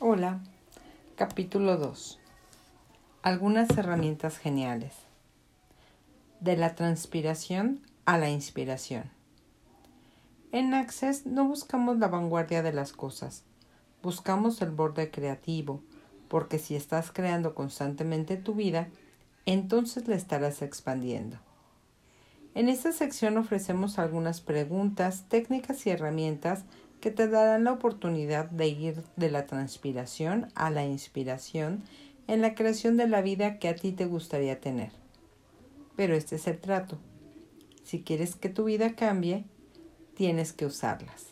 Hola, 0.00 0.38
capítulo 1.16 1.76
2. 1.76 2.20
Algunas 3.22 3.68
herramientas 3.76 4.38
geniales. 4.38 4.94
De 6.38 6.56
la 6.56 6.76
transpiración 6.76 7.80
a 8.04 8.16
la 8.16 8.30
inspiración. 8.30 9.10
En 10.52 10.72
Access 10.72 11.26
no 11.26 11.48
buscamos 11.48 11.98
la 11.98 12.06
vanguardia 12.06 12.62
de 12.62 12.72
las 12.72 12.92
cosas, 12.92 13.42
buscamos 14.00 14.62
el 14.62 14.70
borde 14.70 15.10
creativo, 15.10 15.82
porque 16.28 16.60
si 16.60 16.76
estás 16.76 17.10
creando 17.10 17.56
constantemente 17.56 18.36
tu 18.36 18.54
vida, 18.54 18.90
entonces 19.46 20.06
la 20.06 20.14
estarás 20.14 20.62
expandiendo. 20.62 21.38
En 22.54 22.68
esta 22.68 22.92
sección 22.92 23.36
ofrecemos 23.36 23.98
algunas 23.98 24.40
preguntas, 24.40 25.24
técnicas 25.28 25.84
y 25.88 25.90
herramientas 25.90 26.62
que 27.00 27.10
te 27.10 27.28
darán 27.28 27.64
la 27.64 27.72
oportunidad 27.72 28.50
de 28.50 28.68
ir 28.68 29.02
de 29.16 29.30
la 29.30 29.46
transpiración 29.46 30.48
a 30.54 30.70
la 30.70 30.84
inspiración 30.84 31.82
en 32.26 32.42
la 32.42 32.54
creación 32.54 32.96
de 32.96 33.08
la 33.08 33.22
vida 33.22 33.58
que 33.58 33.68
a 33.68 33.76
ti 33.76 33.92
te 33.92 34.06
gustaría 34.06 34.60
tener. 34.60 34.92
Pero 35.96 36.14
este 36.14 36.36
es 36.36 36.46
el 36.46 36.58
trato. 36.58 36.98
Si 37.84 38.02
quieres 38.02 38.36
que 38.36 38.48
tu 38.48 38.64
vida 38.64 38.94
cambie, 38.94 39.44
tienes 40.14 40.52
que 40.52 40.66
usarlas. 40.66 41.26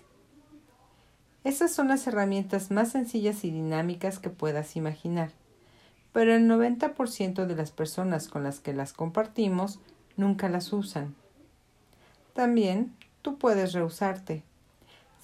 Estas 1.44 1.72
son 1.72 1.88
las 1.88 2.06
herramientas 2.06 2.70
más 2.70 2.92
sencillas 2.92 3.44
y 3.44 3.50
dinámicas 3.50 4.18
que 4.18 4.30
puedas 4.30 4.74
imaginar, 4.74 5.30
pero 6.12 6.34
el 6.34 6.48
90% 6.48 7.46
de 7.46 7.54
las 7.54 7.70
personas 7.70 8.26
con 8.28 8.42
las 8.42 8.58
que 8.58 8.72
las 8.72 8.92
compartimos 8.92 9.78
nunca 10.16 10.48
las 10.48 10.72
usan. 10.72 11.14
También 12.32 12.96
tú 13.22 13.38
puedes 13.38 13.74
rehusarte 13.74 14.42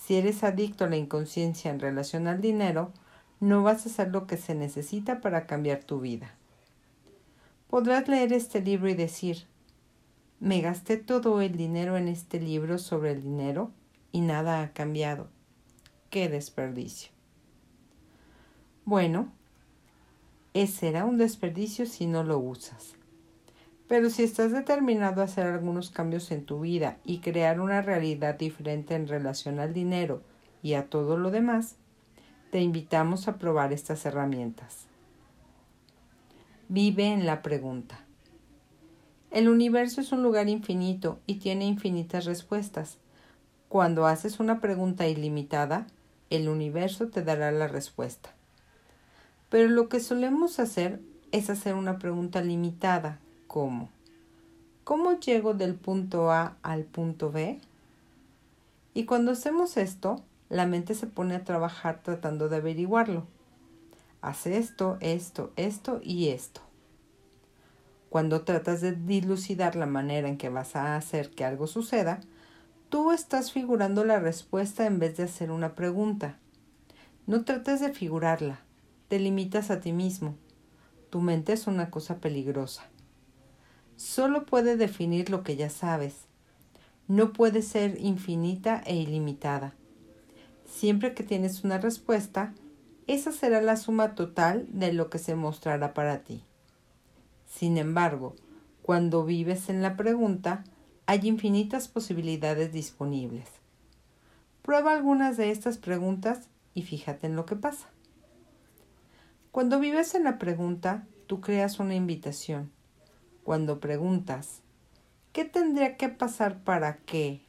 si 0.04 0.16
eres 0.16 0.42
adicto 0.42 0.84
a 0.84 0.88
la 0.88 0.96
inconsciencia 0.96 1.70
en 1.70 1.78
relación 1.78 2.26
al 2.26 2.40
dinero, 2.40 2.92
no 3.38 3.62
vas 3.62 3.86
a 3.86 3.88
hacer 3.88 4.08
lo 4.08 4.26
que 4.26 4.36
se 4.36 4.56
necesita 4.56 5.20
para 5.20 5.46
cambiar 5.46 5.84
tu 5.84 6.00
vida. 6.00 6.34
Podrás 7.70 8.08
leer 8.08 8.32
este 8.32 8.60
libro 8.60 8.88
y 8.88 8.94
decir, 8.94 9.46
me 10.40 10.60
gasté 10.60 10.96
todo 10.96 11.40
el 11.40 11.56
dinero 11.56 11.96
en 11.96 12.08
este 12.08 12.40
libro 12.40 12.78
sobre 12.78 13.12
el 13.12 13.22
dinero 13.22 13.70
y 14.10 14.22
nada 14.22 14.60
ha 14.60 14.72
cambiado. 14.72 15.28
¡Qué 16.10 16.28
desperdicio! 16.28 17.12
Bueno, 18.84 19.32
ese 20.52 20.78
será 20.78 21.04
un 21.04 21.16
desperdicio 21.16 21.86
si 21.86 22.06
no 22.06 22.24
lo 22.24 22.38
usas. 22.38 22.96
Pero 23.88 24.10
si 24.10 24.22
estás 24.22 24.52
determinado 24.52 25.20
a 25.20 25.24
hacer 25.24 25.46
algunos 25.46 25.90
cambios 25.90 26.30
en 26.30 26.44
tu 26.44 26.60
vida 26.60 26.98
y 27.04 27.18
crear 27.18 27.60
una 27.60 27.82
realidad 27.82 28.38
diferente 28.38 28.94
en 28.94 29.08
relación 29.08 29.60
al 29.60 29.74
dinero 29.74 30.22
y 30.62 30.74
a 30.74 30.88
todo 30.88 31.16
lo 31.16 31.30
demás, 31.30 31.76
te 32.50 32.60
invitamos 32.60 33.28
a 33.28 33.36
probar 33.36 33.72
estas 33.72 34.04
herramientas. 34.06 34.86
Vive 36.68 37.06
en 37.06 37.26
la 37.26 37.42
pregunta. 37.42 38.00
El 39.30 39.48
universo 39.48 40.00
es 40.00 40.12
un 40.12 40.22
lugar 40.22 40.48
infinito 40.48 41.18
y 41.26 41.36
tiene 41.36 41.66
infinitas 41.66 42.26
respuestas. 42.26 42.98
Cuando 43.68 44.06
haces 44.06 44.40
una 44.40 44.60
pregunta 44.60 45.08
ilimitada, 45.08 45.86
el 46.28 46.48
universo 46.48 47.08
te 47.08 47.22
dará 47.22 47.50
la 47.52 47.68
respuesta. 47.68 48.34
Pero 49.48 49.68
lo 49.68 49.88
que 49.88 50.00
solemos 50.00 50.58
hacer 50.58 51.00
es 51.30 51.50
hacer 51.50 51.74
una 51.74 51.98
pregunta 51.98 52.42
limitada 52.42 53.20
cómo. 53.52 53.90
¿Cómo 54.82 55.20
llego 55.20 55.52
del 55.52 55.74
punto 55.74 56.30
A 56.30 56.56
al 56.62 56.84
punto 56.84 57.30
B? 57.30 57.60
Y 58.94 59.04
cuando 59.04 59.32
hacemos 59.32 59.76
esto, 59.76 60.22
la 60.48 60.64
mente 60.64 60.94
se 60.94 61.06
pone 61.06 61.34
a 61.34 61.44
trabajar 61.44 62.00
tratando 62.02 62.48
de 62.48 62.56
averiguarlo. 62.56 63.26
Hace 64.22 64.56
esto, 64.56 64.96
esto, 65.00 65.52
esto 65.56 66.00
y 66.02 66.28
esto. 66.28 66.62
Cuando 68.08 68.40
tratas 68.40 68.80
de 68.80 68.92
dilucidar 68.92 69.76
la 69.76 69.86
manera 69.86 70.28
en 70.28 70.38
que 70.38 70.48
vas 70.48 70.74
a 70.74 70.96
hacer 70.96 71.28
que 71.28 71.44
algo 71.44 71.66
suceda, 71.66 72.20
tú 72.88 73.12
estás 73.12 73.52
figurando 73.52 74.02
la 74.02 74.18
respuesta 74.18 74.86
en 74.86 74.98
vez 74.98 75.18
de 75.18 75.24
hacer 75.24 75.50
una 75.50 75.74
pregunta. 75.74 76.38
No 77.26 77.44
trates 77.44 77.80
de 77.80 77.92
figurarla, 77.92 78.60
te 79.08 79.18
limitas 79.18 79.70
a 79.70 79.80
ti 79.80 79.92
mismo. 79.92 80.36
Tu 81.10 81.20
mente 81.20 81.52
es 81.52 81.66
una 81.66 81.90
cosa 81.90 82.16
peligrosa 82.16 82.91
solo 83.96 84.46
puede 84.46 84.76
definir 84.76 85.30
lo 85.30 85.42
que 85.42 85.56
ya 85.56 85.70
sabes. 85.70 86.14
No 87.08 87.32
puede 87.32 87.62
ser 87.62 87.98
infinita 88.00 88.82
e 88.86 88.96
ilimitada. 88.96 89.74
Siempre 90.66 91.14
que 91.14 91.22
tienes 91.22 91.64
una 91.64 91.78
respuesta, 91.78 92.54
esa 93.06 93.32
será 93.32 93.60
la 93.60 93.76
suma 93.76 94.14
total 94.14 94.66
de 94.70 94.92
lo 94.92 95.10
que 95.10 95.18
se 95.18 95.34
mostrará 95.34 95.92
para 95.94 96.20
ti. 96.20 96.42
Sin 97.46 97.76
embargo, 97.76 98.34
cuando 98.82 99.24
vives 99.24 99.68
en 99.68 99.82
la 99.82 99.96
pregunta, 99.96 100.64
hay 101.06 101.28
infinitas 101.28 101.88
posibilidades 101.88 102.72
disponibles. 102.72 103.48
Prueba 104.62 104.92
algunas 104.92 105.36
de 105.36 105.50
estas 105.50 105.78
preguntas 105.78 106.48
y 106.74 106.82
fíjate 106.82 107.26
en 107.26 107.36
lo 107.36 107.44
que 107.44 107.56
pasa. 107.56 107.88
Cuando 109.50 109.78
vives 109.78 110.14
en 110.14 110.24
la 110.24 110.38
pregunta, 110.38 111.06
tú 111.26 111.40
creas 111.40 111.78
una 111.78 111.94
invitación 111.94 112.70
cuando 113.44 113.80
preguntas, 113.80 114.60
¿qué 115.32 115.44
tendría 115.44 115.96
que 115.96 116.08
pasar 116.08 116.62
para 116.62 116.98
que 116.98 117.42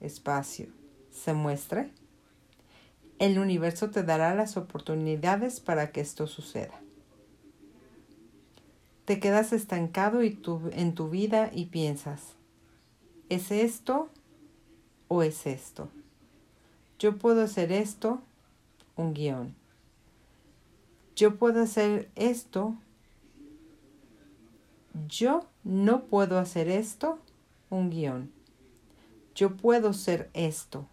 espacio 0.00 0.68
se 1.10 1.32
muestre? 1.32 1.90
El 3.18 3.38
universo 3.38 3.90
te 3.90 4.02
dará 4.02 4.34
las 4.34 4.56
oportunidades 4.56 5.60
para 5.60 5.90
que 5.90 6.00
esto 6.00 6.26
suceda. 6.26 6.80
Te 9.06 9.20
quedas 9.20 9.52
estancado 9.52 10.20
en 10.22 10.94
tu 10.94 11.08
vida 11.08 11.50
y 11.54 11.66
piensas, 11.66 12.34
¿es 13.28 13.50
esto 13.50 14.10
o 15.08 15.22
es 15.22 15.46
esto? 15.46 15.88
Yo 16.98 17.16
puedo 17.16 17.42
hacer 17.42 17.72
esto, 17.72 18.20
un 18.96 19.14
guion. 19.14 19.54
Yo 21.14 21.36
puedo 21.36 21.62
hacer 21.62 22.10
esto, 22.16 22.74
yo 25.08 25.46
no 25.64 26.04
puedo 26.04 26.38
hacer 26.38 26.68
esto, 26.68 27.18
un 27.70 27.90
guion. 27.90 28.30
Yo 29.34 29.56
puedo 29.56 29.92
ser 29.92 30.30
esto, 30.32 30.86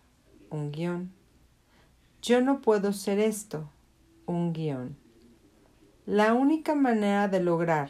un 0.50 0.72
guion. 0.72 1.12
Yo 2.22 2.42
no 2.42 2.62
puedo 2.62 2.94
ser 2.94 3.20
esto, 3.20 3.70
un 4.26 4.54
guion. 4.54 4.98
La 6.06 6.34
única 6.34 6.76
manera 6.76 7.28
de 7.28 7.42
lograr 7.42 7.90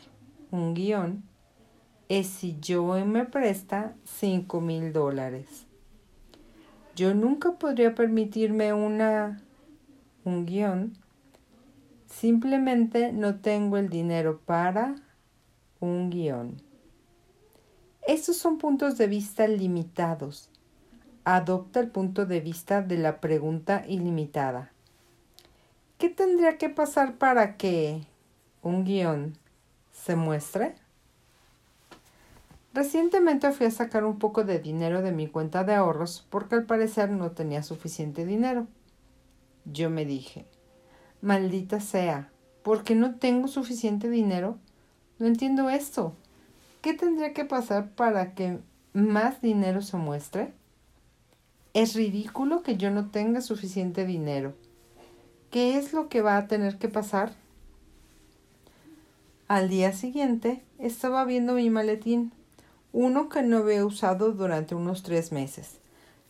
un 0.51 0.73
guion 0.75 1.23
es 2.09 2.27
si 2.27 2.59
yo 2.59 2.83
me 3.05 3.25
presta 3.25 3.95
cinco 4.03 4.61
mil 4.61 4.93
dólares. 4.93 5.65
Yo 6.95 7.15
nunca 7.15 7.53
podría 7.53 7.95
permitirme 7.95 8.71
una 8.73 9.41
un 10.23 10.45
guion. 10.45 10.93
Simplemente 12.05 13.11
no 13.11 13.39
tengo 13.39 13.77
el 13.77 13.89
dinero 13.89 14.39
para 14.45 14.95
un 15.83 16.09
guion. 16.09 16.61
Estos 18.07 18.37
son 18.37 18.57
puntos 18.57 18.97
de 18.97 19.07
vista 19.07 19.47
limitados. 19.47 20.49
Adopta 21.25 21.81
el 21.81 21.89
punto 21.89 22.25
de 22.25 22.39
vista 22.39 22.81
de 22.81 22.97
la 22.97 23.19
pregunta 23.19 23.83
ilimitada. 23.87 24.71
¿Qué 25.97 26.09
tendría 26.09 26.57
que 26.57 26.69
pasar 26.69 27.17
para 27.17 27.57
que 27.57 28.01
un 28.61 28.85
guion 28.85 29.37
se 29.91 30.15
muestre? 30.15 30.75
Recientemente 32.73 33.51
fui 33.51 33.65
a 33.65 33.71
sacar 33.71 34.05
un 34.05 34.19
poco 34.19 34.45
de 34.45 34.59
dinero 34.59 35.01
de 35.01 35.11
mi 35.11 35.27
cuenta 35.27 35.65
de 35.65 35.75
ahorros 35.75 36.25
porque 36.29 36.55
al 36.55 36.65
parecer 36.65 37.09
no 37.09 37.31
tenía 37.31 37.61
suficiente 37.61 38.25
dinero. 38.25 38.67
Yo 39.65 39.89
me 39.89 40.05
dije, 40.05 40.45
maldita 41.21 41.81
sea, 41.81 42.31
¿por 42.63 42.83
qué 42.83 42.95
no 42.95 43.15
tengo 43.15 43.49
suficiente 43.49 44.09
dinero? 44.09 44.57
No 45.19 45.27
entiendo 45.27 45.69
esto. 45.69 46.15
¿Qué 46.81 46.93
tendría 46.93 47.33
que 47.33 47.45
pasar 47.45 47.91
para 47.91 48.33
que 48.33 48.59
más 48.93 49.41
dinero 49.41 49.81
se 49.81 49.97
muestre? 49.97 50.53
Es 51.73 51.95
ridículo 51.95 52.61
que 52.61 52.77
yo 52.77 52.91
no 52.91 53.09
tenga 53.09 53.41
suficiente 53.41 54.05
dinero. 54.05 54.53
¿Qué 55.49 55.77
es 55.77 55.93
lo 55.93 56.09
que 56.09 56.21
va 56.21 56.37
a 56.37 56.47
tener 56.47 56.77
que 56.77 56.89
pasar? 56.89 57.33
Al 59.47 59.69
día 59.69 59.93
siguiente 59.93 60.63
estaba 60.79 61.25
viendo 61.25 61.53
mi 61.53 61.69
maletín, 61.69 62.31
uno 62.91 63.29
que 63.29 63.43
no 63.43 63.57
había 63.57 63.85
usado 63.85 64.31
durante 64.31 64.73
unos 64.75 65.03
tres 65.03 65.31
meses. 65.31 65.79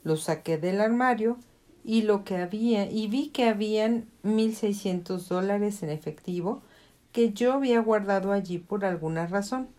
Lo 0.03 0.17
saqué 0.17 0.57
del 0.57 0.81
armario 0.81 1.37
y 1.83 2.03
lo 2.03 2.23
que 2.23 2.37
había 2.37 2.89
y 2.89 3.07
vi 3.07 3.29
que 3.29 3.47
habían 3.47 4.05
mil 4.23 4.55
seiscientos 4.55 5.29
dólares 5.29 5.83
en 5.83 5.89
efectivo 5.89 6.61
que 7.13 7.31
yo 7.31 7.53
había 7.53 7.79
guardado 7.79 8.33
allí 8.33 8.57
por 8.57 8.83
alguna 8.83 9.27
razón. 9.27 9.69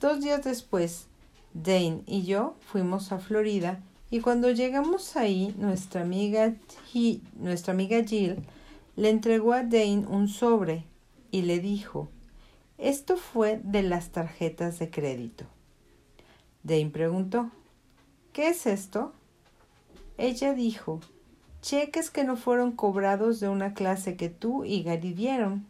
Dos 0.00 0.20
días 0.20 0.44
después, 0.44 1.06
Dane 1.52 2.02
y 2.06 2.22
yo 2.22 2.54
fuimos 2.60 3.10
a 3.10 3.18
Florida 3.18 3.80
y 4.10 4.20
cuando 4.20 4.50
llegamos 4.50 5.16
ahí, 5.16 5.54
nuestra 5.58 6.02
amiga, 6.02 6.54
nuestra 7.34 7.72
amiga 7.72 8.04
Jill 8.04 8.36
Le 8.96 9.10
entregó 9.10 9.52
a 9.52 9.62
Dane 9.62 10.06
un 10.08 10.28
sobre 10.28 10.84
y 11.30 11.42
le 11.42 11.58
dijo, 11.58 12.08
esto 12.76 13.16
fue 13.16 13.60
de 13.62 13.82
las 13.82 14.10
tarjetas 14.10 14.78
de 14.78 14.90
crédito. 14.90 15.44
Dane 16.62 16.90
preguntó, 16.90 17.50
¿qué 18.32 18.48
es 18.48 18.66
esto? 18.66 19.12
Ella 20.18 20.52
dijo, 20.54 21.00
cheques 21.62 22.10
que 22.10 22.24
no 22.24 22.36
fueron 22.36 22.72
cobrados 22.72 23.40
de 23.40 23.48
una 23.48 23.74
clase 23.74 24.16
que 24.16 24.28
tú 24.28 24.64
y 24.64 24.82
Gary 24.82 25.14
dieron. 25.14 25.69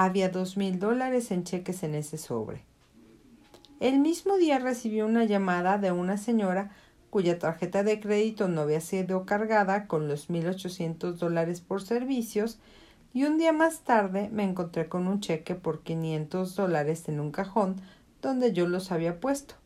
Había 0.00 0.28
dos 0.28 0.56
mil 0.56 0.78
dólares 0.78 1.32
en 1.32 1.42
cheques 1.42 1.82
en 1.82 1.96
ese 1.96 2.18
sobre. 2.18 2.62
El 3.80 3.98
mismo 3.98 4.36
día 4.36 4.60
recibió 4.60 5.04
una 5.04 5.24
llamada 5.24 5.76
de 5.76 5.90
una 5.90 6.18
señora 6.18 6.70
cuya 7.10 7.40
tarjeta 7.40 7.82
de 7.82 7.98
crédito 7.98 8.46
no 8.46 8.60
había 8.60 8.80
sido 8.80 9.26
cargada 9.26 9.88
con 9.88 10.06
los 10.06 10.30
1.800 10.30 11.14
dólares 11.14 11.60
por 11.60 11.82
servicios 11.82 12.60
y 13.12 13.24
un 13.24 13.38
día 13.38 13.52
más 13.52 13.80
tarde 13.80 14.28
me 14.30 14.44
encontré 14.44 14.88
con 14.88 15.08
un 15.08 15.18
cheque 15.18 15.56
por 15.56 15.82
500 15.82 16.54
dólares 16.54 17.08
en 17.08 17.18
un 17.18 17.32
cajón 17.32 17.80
donde 18.22 18.52
yo 18.52 18.68
los 18.68 18.92
había 18.92 19.18
puesto. 19.18 19.56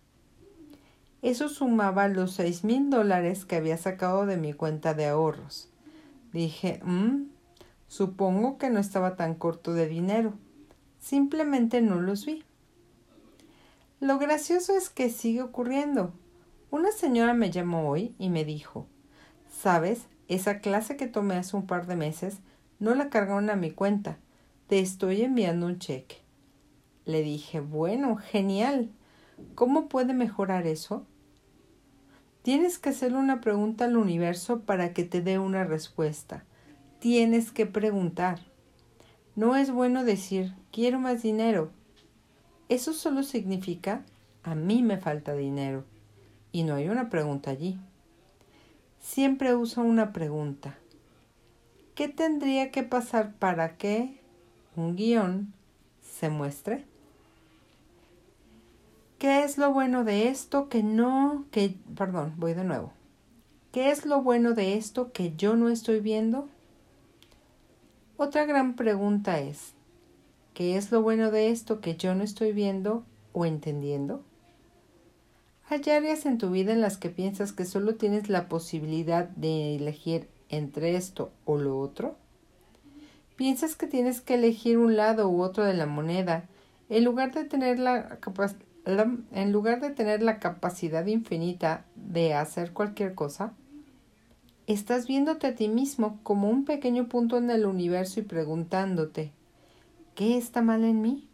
Eso 1.20 1.50
sumaba 1.50 2.08
los 2.08 2.32
seis 2.32 2.64
mil 2.64 2.88
dólares 2.88 3.44
que 3.44 3.56
había 3.56 3.76
sacado 3.76 4.24
de 4.24 4.38
mi 4.38 4.54
cuenta 4.54 4.94
de 4.94 5.08
ahorros. 5.08 5.68
Dije, 6.32 6.80
mmm, 6.84 7.24
supongo 7.92 8.56
que 8.56 8.70
no 8.70 8.80
estaba 8.80 9.16
tan 9.16 9.34
corto 9.34 9.74
de 9.74 9.86
dinero. 9.86 10.32
Simplemente 10.98 11.82
no 11.82 12.00
los 12.00 12.24
vi. 12.24 12.42
Lo 14.00 14.18
gracioso 14.18 14.74
es 14.74 14.88
que 14.88 15.10
sigue 15.10 15.42
ocurriendo. 15.42 16.14
Una 16.70 16.90
señora 16.90 17.34
me 17.34 17.50
llamó 17.50 17.90
hoy 17.90 18.14
y 18.18 18.30
me 18.30 18.46
dijo, 18.46 18.86
¿sabes? 19.50 20.06
Esa 20.28 20.60
clase 20.60 20.96
que 20.96 21.06
tomé 21.06 21.34
hace 21.34 21.54
un 21.54 21.66
par 21.66 21.86
de 21.86 21.96
meses 21.96 22.38
no 22.78 22.94
la 22.94 23.10
cargaron 23.10 23.50
a 23.50 23.56
mi 23.56 23.70
cuenta. 23.70 24.16
Te 24.68 24.78
estoy 24.78 25.20
enviando 25.20 25.66
un 25.66 25.78
cheque. 25.78 26.16
Le 27.04 27.20
dije, 27.20 27.60
bueno, 27.60 28.16
genial. 28.16 28.90
¿Cómo 29.54 29.90
puede 29.90 30.14
mejorar 30.14 30.66
eso? 30.66 31.04
Tienes 32.40 32.78
que 32.78 32.88
hacerle 32.88 33.18
una 33.18 33.42
pregunta 33.42 33.84
al 33.84 33.98
universo 33.98 34.60
para 34.60 34.94
que 34.94 35.04
te 35.04 35.20
dé 35.20 35.38
una 35.38 35.64
respuesta. 35.64 36.46
Tienes 37.02 37.50
que 37.50 37.66
preguntar. 37.66 38.38
No 39.34 39.56
es 39.56 39.72
bueno 39.72 40.04
decir, 40.04 40.54
quiero 40.70 41.00
más 41.00 41.20
dinero. 41.20 41.72
Eso 42.68 42.92
solo 42.92 43.24
significa, 43.24 44.04
a 44.44 44.54
mí 44.54 44.84
me 44.84 44.98
falta 44.98 45.34
dinero. 45.34 45.82
Y 46.52 46.62
no 46.62 46.76
hay 46.76 46.88
una 46.88 47.10
pregunta 47.10 47.50
allí. 47.50 47.76
Siempre 49.00 49.56
uso 49.56 49.82
una 49.82 50.12
pregunta. 50.12 50.78
¿Qué 51.96 52.06
tendría 52.06 52.70
que 52.70 52.84
pasar 52.84 53.32
para 53.34 53.76
que 53.76 54.20
un 54.76 54.94
guion 54.94 55.52
se 56.08 56.30
muestre? 56.30 56.84
¿Qué 59.18 59.42
es 59.42 59.58
lo 59.58 59.72
bueno 59.72 60.04
de 60.04 60.28
esto 60.28 60.68
que 60.68 60.84
no, 60.84 61.46
que, 61.50 61.74
perdón, 61.96 62.34
voy 62.36 62.54
de 62.54 62.62
nuevo. 62.62 62.92
¿Qué 63.72 63.90
es 63.90 64.06
lo 64.06 64.22
bueno 64.22 64.54
de 64.54 64.76
esto 64.76 65.10
que 65.10 65.34
yo 65.34 65.56
no 65.56 65.68
estoy 65.68 65.98
viendo? 65.98 66.48
Otra 68.24 68.44
gran 68.44 68.76
pregunta 68.76 69.40
es, 69.40 69.74
¿qué 70.54 70.76
es 70.76 70.92
lo 70.92 71.02
bueno 71.02 71.32
de 71.32 71.50
esto 71.50 71.80
que 71.80 71.96
yo 71.96 72.14
no 72.14 72.22
estoy 72.22 72.52
viendo 72.52 73.04
o 73.32 73.46
entendiendo? 73.46 74.22
¿Hay 75.68 75.80
áreas 75.90 76.24
en 76.24 76.38
tu 76.38 76.52
vida 76.52 76.72
en 76.72 76.80
las 76.80 76.98
que 76.98 77.10
piensas 77.10 77.52
que 77.52 77.64
solo 77.64 77.96
tienes 77.96 78.28
la 78.28 78.48
posibilidad 78.48 79.26
de 79.30 79.74
elegir 79.74 80.28
entre 80.50 80.94
esto 80.94 81.32
o 81.46 81.58
lo 81.58 81.80
otro? 81.80 82.14
¿Piensas 83.34 83.74
que 83.74 83.88
tienes 83.88 84.20
que 84.20 84.34
elegir 84.34 84.78
un 84.78 84.96
lado 84.96 85.28
u 85.28 85.42
otro 85.42 85.64
de 85.64 85.74
la 85.74 85.86
moneda 85.86 86.44
en 86.90 87.02
lugar 87.02 87.34
de 87.34 87.42
tener 87.42 87.80
la, 87.80 88.20
en 89.32 89.50
lugar 89.50 89.80
de 89.80 89.90
tener 89.90 90.22
la 90.22 90.38
capacidad 90.38 91.04
infinita 91.06 91.86
de 91.96 92.34
hacer 92.34 92.72
cualquier 92.72 93.16
cosa, 93.16 93.54
estás 94.72 95.06
viéndote 95.06 95.46
a 95.46 95.54
ti 95.54 95.68
mismo 95.68 96.18
como 96.22 96.48
un 96.48 96.64
pequeño 96.64 97.08
punto 97.08 97.38
en 97.38 97.50
el 97.50 97.66
universo 97.66 98.20
y 98.20 98.22
preguntándote, 98.22 99.32
¿qué 100.14 100.36
está 100.36 100.62
mal 100.62 100.84
en 100.84 101.02
mí? 101.02 101.28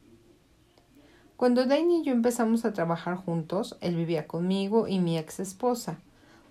Cuando 1.37 1.67
Dane 1.67 1.99
y 1.99 2.03
yo 2.03 2.13
empezamos 2.13 2.65
a 2.65 2.73
trabajar 2.73 3.17
juntos, 3.17 3.77
él 3.81 3.95
vivía 3.95 4.27
conmigo 4.27 4.89
y 4.89 4.99
mi 4.99 5.17
ex 5.19 5.39
esposa. 5.41 5.99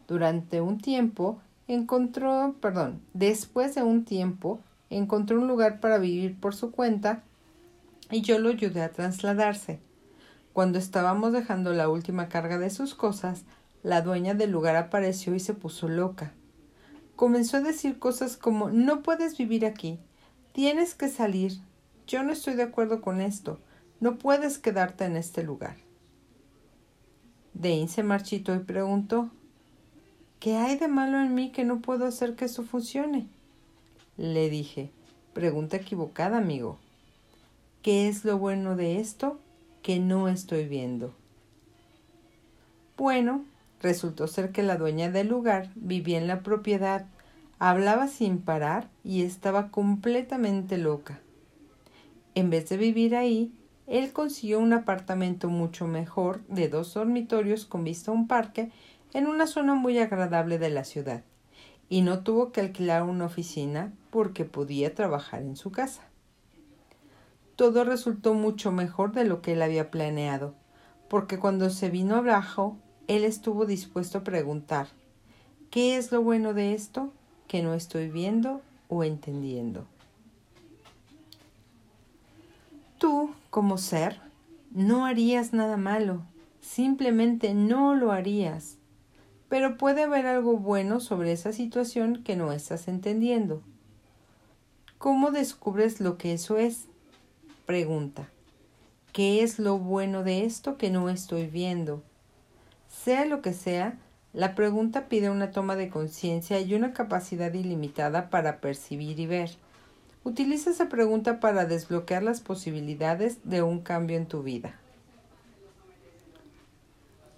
Durante 0.08 0.62
un 0.62 0.80
tiempo 0.80 1.40
encontró, 1.68 2.56
perdón, 2.62 3.02
después 3.14 3.76
de 3.76 3.84
un 3.84 4.06
tiempo, 4.06 4.60
encontró 4.90 5.42
un 5.42 5.48
lugar 5.48 5.82
para 5.82 5.98
vivir 5.98 6.40
por 6.40 6.56
su 6.56 6.72
cuenta 6.72 7.22
y 8.10 8.22
yo 8.22 8.40
lo 8.40 8.50
ayudé 8.50 8.82
a 8.82 8.92
trasladarse. 8.92 9.80
Cuando 10.54 10.80
estábamos 10.80 11.34
dejando 11.34 11.74
la 11.74 11.90
última 11.90 12.30
carga 12.30 12.58
de 12.58 12.70
sus 12.70 12.96
cosas, 12.96 13.44
la 13.84 14.02
dueña 14.02 14.34
del 14.34 14.52
lugar 14.52 14.76
apareció 14.76 15.36
y 15.36 15.40
se 15.40 15.54
puso 15.54 15.90
loca. 15.90 16.34
Comenzó 17.18 17.58
a 17.58 17.62
decir 17.62 18.00
cosas 18.00 18.38
como 18.38 18.70
no 18.70 19.04
puedes 19.04 19.38
vivir 19.38 19.66
aquí, 19.66 20.00
tienes 20.54 20.96
que 20.96 21.10
salir, 21.10 21.60
yo 22.08 22.24
no 22.24 22.32
estoy 22.32 22.54
de 22.54 22.64
acuerdo 22.64 23.02
con 23.02 23.20
esto, 23.20 23.60
no 24.00 24.18
puedes 24.18 24.58
quedarte 24.58 25.04
en 25.04 25.18
este 25.18 25.44
lugar. 25.44 25.76
Dane 27.54 27.90
se 27.90 28.04
marchitó 28.04 28.56
y 28.56 28.60
preguntó 28.60 29.30
¿Qué 30.40 30.56
hay 30.56 30.78
de 30.78 30.88
malo 30.88 31.20
en 31.20 31.36
mí 31.36 31.52
que 31.52 31.66
no 31.66 31.82
puedo 31.82 32.06
hacer 32.06 32.36
que 32.36 32.46
eso 32.46 32.64
funcione? 32.64 33.28
Le 34.16 34.50
dije, 34.50 34.92
pregunta 35.34 35.76
equivocada, 35.76 36.38
amigo. 36.38 36.78
¿Qué 37.82 38.08
es 38.08 38.24
lo 38.24 38.38
bueno 38.38 38.78
de 38.78 39.02
esto? 39.02 39.40
que 39.88 40.00
no 40.00 40.28
estoy 40.28 40.68
viendo. 40.68 41.14
Bueno, 42.98 43.46
resultó 43.82 44.28
ser 44.28 44.52
que 44.52 44.64
la 44.64 44.78
dueña 44.78 45.10
del 45.12 45.28
lugar 45.28 45.72
vivía 45.76 46.18
en 46.18 46.28
la 46.28 46.42
propiedad, 46.42 47.06
hablaba 47.60 48.08
sin 48.08 48.40
parar 48.40 48.90
y 49.04 49.24
estaba 49.24 49.70
completamente 49.70 50.78
loca. 50.78 51.20
En 52.36 52.50
vez 52.50 52.70
de 52.70 52.78
vivir 52.78 53.16
ahí, 53.16 53.54
él 53.88 54.12
consiguió 54.14 54.60
un 54.60 54.74
apartamento 54.74 55.50
mucho 55.50 55.88
mejor 55.88 56.42
de 56.48 56.70
dos 56.70 56.94
dormitorios 56.94 57.66
con 57.66 57.84
vista 57.84 58.12
a 58.12 58.14
un 58.14 58.28
parque 58.28 58.72
en 59.14 59.28
una 59.28 59.48
zona 59.48 59.76
muy 59.76 59.98
agradable 59.98 60.60
de 60.60 60.70
la 60.70 60.84
ciudad, 60.84 61.24
y 61.90 62.02
no 62.02 62.20
tuvo 62.20 62.52
que 62.52 62.62
alquilar 62.62 63.04
una 63.04 63.26
oficina 63.26 63.94
porque 64.10 64.46
podía 64.46 64.94
trabajar 64.94 65.42
en 65.42 65.56
su 65.56 65.72
casa 65.72 66.08
todo 67.58 67.84
resultó 67.84 68.36
mucho 68.36 68.72
mejor 68.72 69.14
de 69.14 69.26
lo 69.26 69.42
que 69.42 69.54
él 69.54 69.64
había 69.64 69.90
planeado, 69.90 70.54
porque 71.10 71.40
cuando 71.40 71.72
se 71.72 71.90
vino 71.90 72.16
abajo, 72.16 72.78
él 73.08 73.24
estuvo 73.24 73.66
dispuesto 73.66 74.20
a 74.20 74.24
preguntar, 74.24 74.88
¿qué 75.72 75.98
es 75.98 76.12
lo 76.12 76.22
bueno 76.22 76.54
de 76.54 76.74
esto 76.74 77.12
que 77.48 77.62
no 77.62 77.74
estoy 77.74 78.10
viendo 78.10 78.62
o 78.90 79.04
entendiendo? 79.04 79.86
Tú, 82.98 83.32
como 83.50 83.78
ser, 83.78 84.20
no 84.72 85.06
harías 85.06 85.54
nada 85.54 85.78
malo, 85.78 86.24
simplemente 86.62 87.54
no 87.54 87.96
lo 87.96 88.12
harías, 88.12 88.78
pero 89.50 89.78
puede 89.78 90.04
haber 90.04 90.26
algo 90.26 90.58
bueno 90.58 91.00
sobre 91.00 91.32
esa 91.32 91.54
situación 91.54 92.24
que 92.24 92.36
no 92.36 92.52
estás 92.52 92.88
entendiendo. 92.88 93.62
¿Cómo 94.98 95.32
descubres 95.32 96.02
lo 96.02 96.18
que 96.18 96.34
eso 96.34 96.58
es? 96.58 96.86
Pregunta. 97.66 98.30
¿Qué 99.14 99.44
es 99.44 99.60
lo 99.60 99.78
bueno 99.78 100.24
de 100.24 100.44
esto 100.44 100.78
que 100.78 100.90
no 100.90 101.10
estoy 101.10 101.48
viendo? 101.48 102.04
Sea 103.04 103.26
lo 103.26 103.42
que 103.42 103.54
sea, 103.54 103.98
la 104.34 104.54
pregunta 104.54 105.08
pide 105.08 105.30
una 105.30 105.52
toma 105.52 105.76
de 105.76 105.90
conciencia 105.90 106.60
y 106.60 106.74
una 106.74 106.94
capacidad 106.94 107.54
ilimitada 107.54 108.30
para 108.30 108.60
percibir 108.60 109.20
y 109.20 109.28
ver. 109.28 109.52
Utiliza 110.24 110.72
esa 110.72 110.90
pregunta 110.90 111.40
para 111.40 111.66
desbloquear 111.66 112.24
las 112.24 112.42
posibilidades 112.42 113.40
de 113.44 113.62
un 113.62 113.80
cambio 113.80 114.18
en 114.18 114.26
tu 114.26 114.44
vida. 114.44 114.76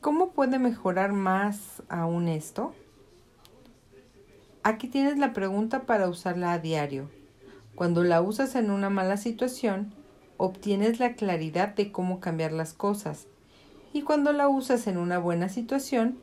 ¿Cómo 0.01 0.31
puede 0.31 0.57
mejorar 0.59 1.11
más 1.11 1.83
aún 1.87 2.29
esto? 2.29 2.73
Aquí 4.63 4.87
tienes 4.87 5.19
la 5.19 5.33
pregunta 5.33 5.83
para 5.83 6.09
usarla 6.09 6.53
a 6.53 6.59
diario. 6.59 7.11
Cuando 7.75 8.03
la 8.03 8.21
usas 8.21 8.55
en 8.55 8.71
una 8.71 8.89
mala 8.89 9.17
situación, 9.17 9.93
obtienes 10.37 10.99
la 10.99 11.13
claridad 11.13 11.75
de 11.75 11.91
cómo 11.91 12.19
cambiar 12.19 12.53
las 12.53 12.73
cosas. 12.73 13.27
Y 13.93 14.03
cuando 14.03 14.31
la 14.33 14.47
usas 14.47 14.87
en 14.87 14.97
una 14.97 15.19
buena 15.19 15.49
situación, 15.49 16.19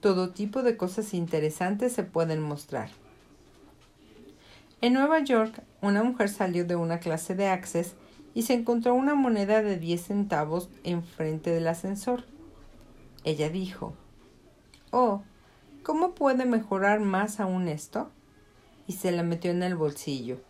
todo 0.00 0.30
tipo 0.30 0.62
de 0.62 0.76
cosas 0.76 1.14
interesantes 1.14 1.92
se 1.92 2.02
pueden 2.02 2.40
mostrar. 2.40 2.90
En 4.80 4.94
Nueva 4.94 5.20
York, 5.20 5.62
una 5.80 6.02
mujer 6.02 6.28
salió 6.28 6.64
de 6.64 6.76
una 6.76 6.98
clase 6.98 7.34
de 7.34 7.48
Access 7.48 7.94
y 8.34 8.42
se 8.42 8.54
encontró 8.54 8.94
una 8.94 9.14
moneda 9.14 9.62
de 9.62 9.78
10 9.78 10.02
centavos 10.02 10.68
enfrente 10.82 11.50
del 11.50 11.68
ascensor. 11.68 12.24
Ella 13.24 13.48
dijo, 13.50 13.94
Oh, 14.90 15.22
¿cómo 15.82 16.14
puede 16.14 16.46
mejorar 16.46 17.00
más 17.00 17.38
aún 17.38 17.68
esto? 17.68 18.10
y 18.86 18.94
se 18.94 19.12
la 19.12 19.22
metió 19.22 19.50
en 19.50 19.62
el 19.62 19.76
bolsillo. 19.76 20.40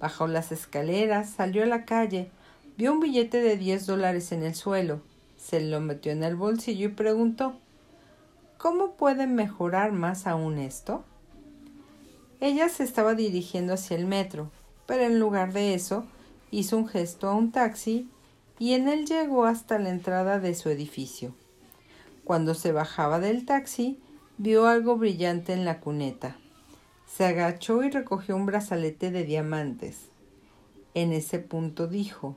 Bajó 0.00 0.26
las 0.26 0.52
escaleras, 0.52 1.30
salió 1.30 1.62
a 1.62 1.66
la 1.66 1.84
calle, 1.84 2.30
vio 2.76 2.92
un 2.92 3.00
billete 3.00 3.40
de 3.40 3.56
diez 3.56 3.86
dólares 3.86 4.32
en 4.32 4.42
el 4.42 4.54
suelo, 4.54 5.02
se 5.40 5.60
lo 5.60 5.80
metió 5.80 6.12
en 6.12 6.22
el 6.22 6.36
bolsillo 6.36 6.88
y 6.88 6.92
preguntó 6.92 7.54
¿Cómo 8.58 8.92
puede 8.92 9.26
mejorar 9.26 9.92
más 9.92 10.26
aún 10.26 10.58
esto? 10.58 11.02
Ella 12.40 12.68
se 12.68 12.84
estaba 12.84 13.14
dirigiendo 13.14 13.72
hacia 13.72 13.96
el 13.96 14.06
metro, 14.06 14.50
pero 14.86 15.04
en 15.04 15.18
lugar 15.18 15.52
de 15.52 15.74
eso 15.74 16.04
hizo 16.50 16.76
un 16.76 16.88
gesto 16.88 17.28
a 17.28 17.34
un 17.34 17.52
taxi 17.52 18.08
y 18.58 18.74
en 18.74 18.88
él 18.88 19.06
llegó 19.06 19.46
hasta 19.46 19.78
la 19.78 19.88
entrada 19.88 20.38
de 20.40 20.54
su 20.54 20.68
edificio. 20.68 21.34
Cuando 22.24 22.54
se 22.54 22.72
bajaba 22.72 23.18
del 23.18 23.46
taxi, 23.46 23.98
vio 24.36 24.66
algo 24.66 24.96
brillante 24.96 25.52
en 25.54 25.64
la 25.64 25.80
cuneta. 25.80 26.36
Se 27.06 27.24
agachó 27.24 27.82
y 27.82 27.90
recogió 27.90 28.36
un 28.36 28.46
brazalete 28.46 29.10
de 29.10 29.24
diamantes. 29.24 30.10
En 30.94 31.12
ese 31.12 31.38
punto 31.38 31.86
dijo, 31.86 32.36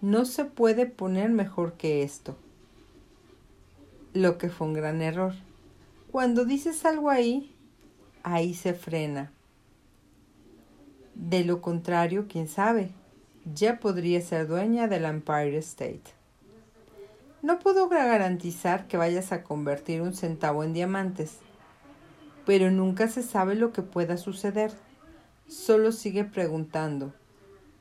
no 0.00 0.24
se 0.24 0.44
puede 0.44 0.86
poner 0.86 1.30
mejor 1.30 1.74
que 1.74 2.02
esto 2.02 2.36
lo 4.16 4.38
que 4.38 4.48
fue 4.48 4.66
un 4.66 4.72
gran 4.72 5.02
error. 5.02 5.34
Cuando 6.10 6.44
dices 6.44 6.84
algo 6.84 7.10
ahí, 7.10 7.54
ahí 8.22 8.54
se 8.54 8.72
frena. 8.72 9.30
De 11.14 11.44
lo 11.44 11.60
contrario, 11.60 12.26
quién 12.28 12.48
sabe, 12.48 12.90
ya 13.54 13.78
podría 13.78 14.20
ser 14.20 14.48
dueña 14.48 14.88
del 14.88 15.04
Empire 15.04 15.58
State. 15.58 16.02
No 17.42 17.58
puedo 17.58 17.88
garantizar 17.88 18.86
que 18.86 18.96
vayas 18.96 19.32
a 19.32 19.42
convertir 19.42 20.00
un 20.02 20.14
centavo 20.14 20.64
en 20.64 20.72
diamantes, 20.72 21.38
pero 22.44 22.70
nunca 22.70 23.08
se 23.08 23.22
sabe 23.22 23.54
lo 23.54 23.72
que 23.72 23.82
pueda 23.82 24.16
suceder. 24.16 24.72
Solo 25.46 25.92
sigue 25.92 26.24
preguntando, 26.24 27.12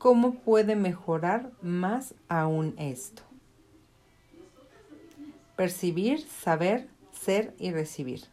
¿cómo 0.06 0.36
puede 0.36 0.76
mejorar 0.76 1.50
más 1.64 2.14
aún 2.30 2.76
esto? 2.78 3.24
Percibir, 5.56 6.20
saber, 6.28 6.88
ser 7.12 7.56
y 7.58 7.72
recibir. 7.72 8.26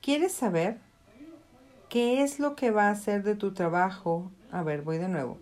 ¿Quieres 0.00 0.32
saber 0.32 0.78
qué 1.90 2.22
es 2.22 2.38
lo 2.40 2.56
que 2.56 2.70
va 2.70 2.88
a 2.88 2.92
hacer 2.92 3.22
de 3.22 3.34
tu 3.34 3.52
trabajo? 3.52 4.30
A 4.50 4.62
ver, 4.62 4.80
voy 4.80 4.96
de 4.96 5.08
nuevo. 5.08 5.36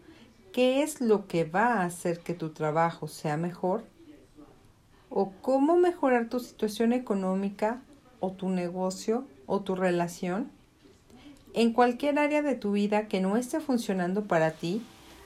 ¿Qué 0.52 0.82
es 0.82 1.00
lo 1.00 1.28
que 1.28 1.44
va 1.44 1.74
a 1.74 1.84
hacer 1.84 2.18
que 2.18 2.34
tu 2.34 2.48
trabajo 2.48 3.06
sea 3.06 3.36
mejor? 3.36 3.84
¿O 5.10 5.30
cómo 5.42 5.76
mejorar 5.76 6.28
tu 6.28 6.40
situación 6.40 6.92
económica 6.92 7.82
o 8.18 8.32
tu 8.32 8.48
negocio 8.48 9.28
o 9.46 9.60
tu 9.60 9.76
relación? 9.76 10.50
En 11.58 11.72
cualquier 11.72 12.20
área 12.20 12.40
de 12.40 12.54
tu 12.54 12.70
vida 12.70 13.08
que 13.08 13.20
no 13.20 13.36
esté 13.36 13.58
funcionando 13.58 14.28
para 14.28 14.52
ti, 14.52 14.80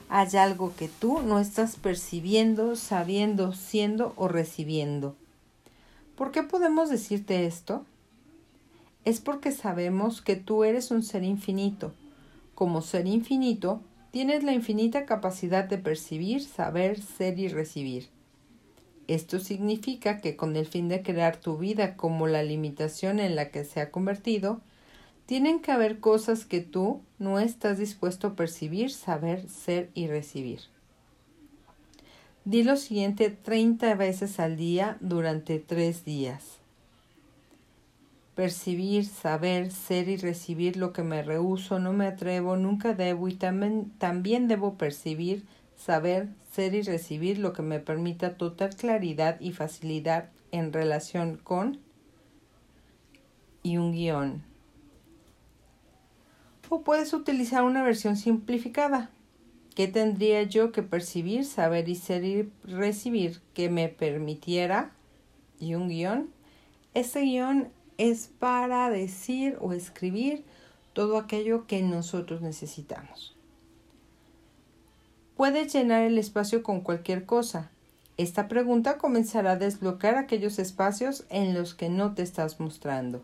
hay 0.08 0.34
algo 0.38 0.74
que 0.74 0.88
tú 0.88 1.20
no 1.20 1.38
estás 1.38 1.76
percibiendo, 1.76 2.74
sabiendo, 2.74 3.52
siendo 3.52 4.14
o 4.16 4.28
recibiendo. 4.28 5.14
¿Por 6.16 6.32
qué 6.32 6.42
podemos 6.42 6.88
decirte 6.88 7.44
esto? 7.44 7.84
Es 9.04 9.20
porque 9.20 9.52
sabemos 9.52 10.22
que 10.22 10.36
tú 10.36 10.64
eres 10.64 10.90
un 10.90 11.02
ser 11.02 11.22
infinito. 11.22 11.92
Como 12.54 12.80
ser 12.80 13.06
infinito, 13.06 13.82
tienes 14.10 14.42
la 14.42 14.54
infinita 14.54 15.04
capacidad 15.04 15.64
de 15.64 15.76
percibir, 15.76 16.42
saber, 16.42 16.98
ser 17.02 17.38
y 17.38 17.48
recibir. 17.48 18.08
Esto 19.06 19.38
significa 19.38 20.22
que 20.22 20.34
con 20.34 20.56
el 20.56 20.64
fin 20.64 20.88
de 20.88 21.02
crear 21.02 21.36
tu 21.36 21.58
vida 21.58 21.94
como 21.94 22.26
la 22.26 22.42
limitación 22.42 23.20
en 23.20 23.36
la 23.36 23.50
que 23.50 23.66
se 23.66 23.82
ha 23.82 23.90
convertido, 23.90 24.62
tienen 25.26 25.60
que 25.60 25.72
haber 25.72 26.00
cosas 26.00 26.44
que 26.44 26.60
tú 26.60 27.00
no 27.18 27.38
estás 27.38 27.78
dispuesto 27.78 28.28
a 28.28 28.36
percibir, 28.36 28.90
saber, 28.90 29.48
ser 29.48 29.90
y 29.94 30.06
recibir. 30.08 30.60
Di 32.44 32.64
lo 32.64 32.76
siguiente 32.76 33.30
30 33.30 33.94
veces 33.94 34.40
al 34.40 34.56
día 34.56 34.96
durante 35.00 35.60
tres 35.60 36.04
días. 36.04 36.58
Percibir, 38.34 39.06
saber, 39.06 39.70
ser 39.70 40.08
y 40.08 40.16
recibir 40.16 40.76
lo 40.76 40.92
que 40.92 41.02
me 41.02 41.22
rehuso, 41.22 41.78
no 41.78 41.92
me 41.92 42.06
atrevo, 42.06 42.56
nunca 42.56 42.94
debo 42.94 43.28
y 43.28 43.34
también, 43.34 43.92
también 43.98 44.48
debo 44.48 44.74
percibir, 44.76 45.44
saber, 45.76 46.28
ser 46.50 46.74
y 46.74 46.82
recibir 46.82 47.38
lo 47.38 47.52
que 47.52 47.62
me 47.62 47.78
permita 47.78 48.36
total 48.36 48.74
claridad 48.74 49.38
y 49.40 49.52
facilidad 49.52 50.30
en 50.50 50.72
relación 50.72 51.36
con 51.36 51.78
y 53.62 53.76
un 53.76 53.92
guion 53.92 54.51
o 56.74 56.80
puedes 56.80 57.12
utilizar 57.12 57.64
una 57.64 57.82
versión 57.82 58.16
simplificada. 58.16 59.10
¿Qué 59.74 59.88
tendría 59.88 60.42
yo 60.44 60.72
que 60.72 60.82
percibir, 60.82 61.44
saber 61.44 61.86
y 61.90 61.96
ser 61.96 62.24
y 62.24 62.50
recibir 62.64 63.42
que 63.52 63.68
me 63.68 63.90
permitiera? 63.90 64.92
Y 65.60 65.74
un 65.74 65.90
guion. 65.90 66.30
Este 66.94 67.20
guion 67.20 67.68
es 67.98 68.28
para 68.38 68.88
decir 68.88 69.58
o 69.60 69.74
escribir 69.74 70.46
todo 70.94 71.18
aquello 71.18 71.66
que 71.66 71.82
nosotros 71.82 72.40
necesitamos. 72.40 73.36
Puedes 75.36 75.74
llenar 75.74 76.04
el 76.04 76.16
espacio 76.16 76.62
con 76.62 76.80
cualquier 76.80 77.26
cosa. 77.26 77.70
Esta 78.16 78.48
pregunta 78.48 78.96
comenzará 78.96 79.52
a 79.52 79.56
desbloquear 79.56 80.16
aquellos 80.16 80.58
espacios 80.58 81.26
en 81.28 81.52
los 81.52 81.74
que 81.74 81.90
no 81.90 82.14
te 82.14 82.22
estás 82.22 82.60
mostrando. 82.60 83.22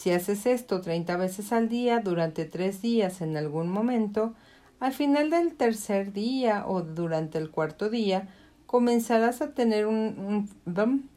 Si 0.00 0.10
haces 0.12 0.46
esto 0.46 0.80
30 0.80 1.18
veces 1.18 1.52
al 1.52 1.68
día 1.68 2.00
durante 2.00 2.46
tres 2.46 2.80
días 2.80 3.20
en 3.20 3.36
algún 3.36 3.68
momento, 3.68 4.32
al 4.78 4.94
final 4.94 5.28
del 5.28 5.56
tercer 5.56 6.14
día 6.14 6.64
o 6.66 6.80
durante 6.80 7.36
el 7.36 7.50
cuarto 7.50 7.90
día, 7.90 8.26
comenzarás 8.64 9.42
a 9.42 9.50
tener 9.50 9.86
un, 9.86 10.48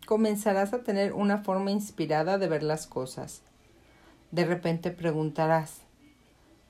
comenzarás 0.05 0.73
a 0.73 0.83
tener 0.83 1.13
una 1.13 1.37
forma 1.37 1.71
inspirada 1.71 2.37
de 2.37 2.49
ver 2.49 2.61
las 2.61 2.85
cosas. 2.85 3.41
De 4.31 4.43
repente 4.43 4.91
preguntarás, 4.91 5.77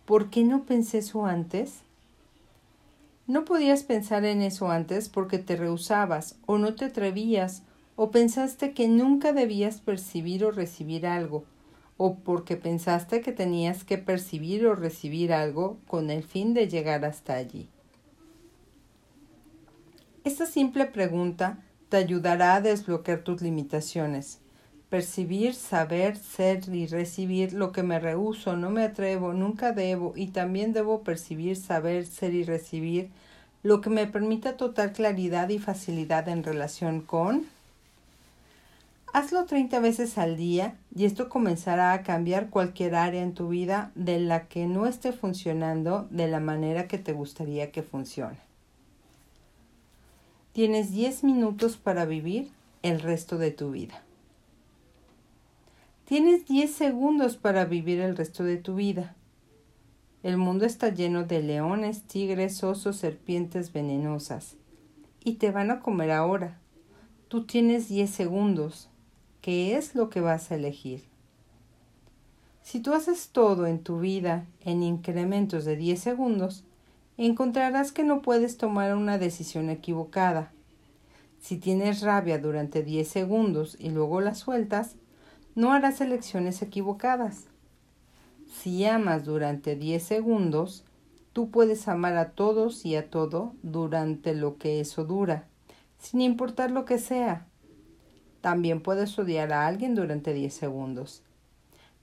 ¿por 0.06 0.30
qué 0.30 0.44
no 0.44 0.66
pensé 0.66 1.00
eso 1.00 1.26
antes? 1.26 1.80
No 3.26 3.44
podías 3.44 3.82
pensar 3.82 4.24
en 4.24 4.44
eso 4.44 4.70
antes 4.70 5.10
porque 5.10 5.40
te 5.40 5.56
rehusabas 5.56 6.36
o 6.46 6.60
no 6.60 6.76
te 6.76 6.86
atrevías 6.86 7.64
o 7.96 8.12
pensaste 8.12 8.76
que 8.76 8.88
nunca 8.88 9.34
debías 9.34 9.82
percibir 9.82 10.46
o 10.46 10.52
recibir 10.52 11.08
algo 11.08 11.46
o 12.06 12.16
porque 12.16 12.58
pensaste 12.58 13.22
que 13.22 13.32
tenías 13.32 13.86
que 13.86 13.98
percibir 13.98 14.66
o 14.66 14.76
recibir 14.76 15.32
algo 15.32 15.78
con 15.88 16.10
el 16.10 16.24
fin 16.24 16.54
de 16.54 16.68
llegar 16.68 17.06
hasta 17.06 17.36
allí. 17.36 17.70
Esta 20.26 20.46
simple 20.46 20.86
pregunta 20.86 21.60
te 21.88 21.96
ayudará 21.96 22.56
a 22.56 22.62
desbloquear 22.62 23.20
tus 23.24 23.42
limitaciones. 23.42 24.42
Percibir, 24.90 25.54
saber, 25.54 26.18
ser 26.18 26.68
y 26.68 26.88
recibir 26.88 27.54
lo 27.54 27.72
que 27.72 27.84
me 27.84 28.02
rehuso, 28.02 28.58
no 28.58 28.70
me 28.70 28.84
atrevo, 28.84 29.32
nunca 29.32 29.72
debo 29.72 30.12
y 30.18 30.28
también 30.28 30.74
debo 30.74 31.04
percibir, 31.04 31.56
saber, 31.56 32.06
ser 32.06 32.34
y 32.34 32.44
recibir 32.44 33.12
lo 33.62 33.80
que 33.80 33.90
me 33.90 34.08
permita 34.08 34.58
total 34.58 34.92
claridad 34.92 35.48
y 35.48 35.58
facilidad 35.58 36.28
en 36.28 36.44
relación 36.44 37.00
con 37.00 37.46
Hazlo 39.14 39.46
30 39.46 39.80
veces 39.80 40.18
al 40.18 40.38
día 40.38 40.76
y 40.96 41.06
esto 41.06 41.30
comenzará 41.30 41.94
a 41.94 42.02
cambiar 42.02 42.50
cualquier 42.50 42.96
área 42.96 43.22
en 43.22 43.36
tu 43.36 43.50
vida 43.50 43.92
de 43.94 44.20
la 44.20 44.48
que 44.48 44.66
no 44.66 44.88
esté 44.88 45.12
funcionando 45.12 46.08
de 46.10 46.28
la 46.28 46.40
manera 46.40 46.88
que 46.88 46.98
te 46.98 47.14
gustaría 47.14 47.72
que 47.72 47.84
funcione. 47.84 48.40
Tienes 50.52 50.92
10 50.92 51.26
minutos 51.26 51.78
para 51.78 52.06
vivir 52.06 52.50
el 52.82 53.00
resto 53.02 53.38
de 53.38 53.52
tu 53.52 53.70
vida. 53.70 54.02
Tienes 56.06 56.48
10 56.48 56.74
segundos 56.74 57.38
para 57.38 57.66
vivir 57.66 58.00
el 58.00 58.18
resto 58.18 58.44
de 58.44 58.58
tu 58.58 58.74
vida. 58.74 59.16
El 60.24 60.38
mundo 60.38 60.66
está 60.66 60.90
lleno 60.90 61.24
de 61.24 61.44
leones, 61.44 62.02
tigres, 62.02 62.64
osos, 62.64 62.96
serpientes 62.96 63.74
venenosas. 63.74 64.56
Y 65.24 65.34
te 65.34 65.52
van 65.52 65.70
a 65.70 65.82
comer 65.82 66.10
ahora. 66.10 66.58
Tú 67.28 67.46
tienes 67.46 67.90
10 67.90 68.10
segundos 68.10 68.90
qué 69.44 69.76
es 69.76 69.94
lo 69.94 70.10
que 70.10 70.22
vas 70.22 70.50
a 70.50 70.56
elegir. 70.56 71.04
Si 72.62 72.80
tú 72.80 72.94
haces 72.94 73.28
todo 73.28 73.68
en 73.68 73.84
tu 73.84 74.00
vida 74.00 74.46
en 74.62 74.84
incrementos 74.84 75.66
de 75.66 75.76
10 75.76 76.00
segundos, 76.00 76.64
encontrarás 77.18 77.92
que 77.92 78.06
no 78.06 78.22
puedes 78.22 78.56
tomar 78.58 78.96
una 78.96 79.18
decisión 79.18 79.70
equivocada. 79.70 80.54
Si 81.42 81.58
tienes 81.58 82.02
rabia 82.02 82.40
durante 82.40 82.84
10 82.84 83.06
segundos 83.06 83.76
y 83.78 83.90
luego 83.90 84.22
la 84.22 84.34
sueltas, 84.34 84.96
no 85.56 85.74
harás 85.74 86.00
elecciones 86.00 86.62
equivocadas. 86.62 87.48
Si 88.48 88.86
amas 88.86 89.26
durante 89.26 89.76
10 89.76 90.02
segundos, 90.02 90.86
tú 91.34 91.52
puedes 91.52 91.90
amar 91.90 92.16
a 92.16 92.30
todos 92.30 92.86
y 92.86 92.96
a 92.96 93.10
todo 93.10 93.56
durante 93.62 94.36
lo 94.36 94.58
que 94.58 94.80
eso 94.80 95.04
dura, 95.04 95.50
sin 96.00 96.22
importar 96.22 96.72
lo 96.72 96.86
que 96.86 96.98
sea. 96.98 97.46
También 98.44 98.82
puedes 98.82 99.18
odiar 99.18 99.54
a 99.54 99.68
alguien 99.68 99.96
durante 99.96 100.34
10 100.34 100.54
segundos. 100.54 101.24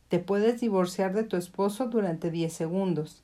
Te 0.09 0.21
puedes 0.21 0.59
divorciar 0.59 1.13
de 1.13 1.23
tu 1.23 1.37
esposo 1.37 1.89
durante 1.89 2.31
10 2.31 2.51
segundos 2.51 3.23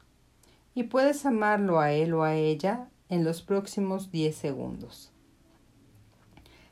y 0.74 0.82
puedes 0.82 1.24
amarlo 1.24 1.80
a 1.80 1.92
él 1.92 2.12
o 2.12 2.24
a 2.24 2.34
ella 2.34 2.88
en 3.08 3.24
los 3.24 3.40
próximos 3.40 4.12
10 4.12 4.36
segundos. 4.36 5.12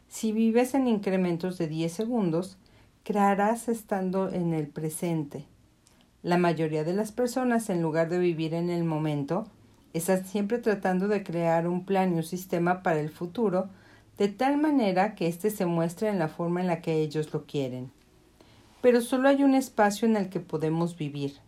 Si 0.07 0.33
vives 0.33 0.75
en 0.75 0.87
incrementos 0.87 1.57
de 1.57 1.67
10 1.67 1.91
segundos, 1.91 2.59
crearás 3.05 3.71
estando 3.71 4.29
en 4.29 4.53
el 4.53 4.67
presente. 4.67 5.47
La 6.23 6.37
mayoría 6.37 6.85
de 6.85 6.93
las 6.93 7.11
personas, 7.11 7.71
en 7.71 7.81
lugar 7.81 8.11
de 8.11 8.19
vivir 8.19 8.53
en 8.53 8.69
el 8.69 8.85
momento, 8.85 9.47
están 9.95 10.27
siempre 10.27 10.59
tratando 10.59 11.09
de 11.09 11.23
crear 11.23 11.67
un 11.67 11.87
plan 11.87 12.13
y 12.13 12.17
un 12.17 12.23
sistema 12.23 12.83
para 12.83 13.01
el 13.01 13.09
futuro, 13.09 13.71
de 14.19 14.29
tal 14.29 14.57
manera 14.57 15.15
que 15.15 15.27
éste 15.27 15.51
se 15.51 15.67
muestre 15.67 16.09
en 16.09 16.19
la 16.19 16.29
forma 16.29 16.61
en 16.61 16.69
la 16.69 16.81
que 16.81 17.01
ellos 17.01 17.33
lo 17.33 17.47
quieren. 17.47 17.91
Pero 18.81 19.01
solo 19.01 19.29
hay 19.29 19.43
un 19.43 19.55
espacio 19.55 20.07
en 20.07 20.17
el 20.17 20.29
que 20.29 20.41
podemos 20.41 20.97
vivir, 20.97 21.39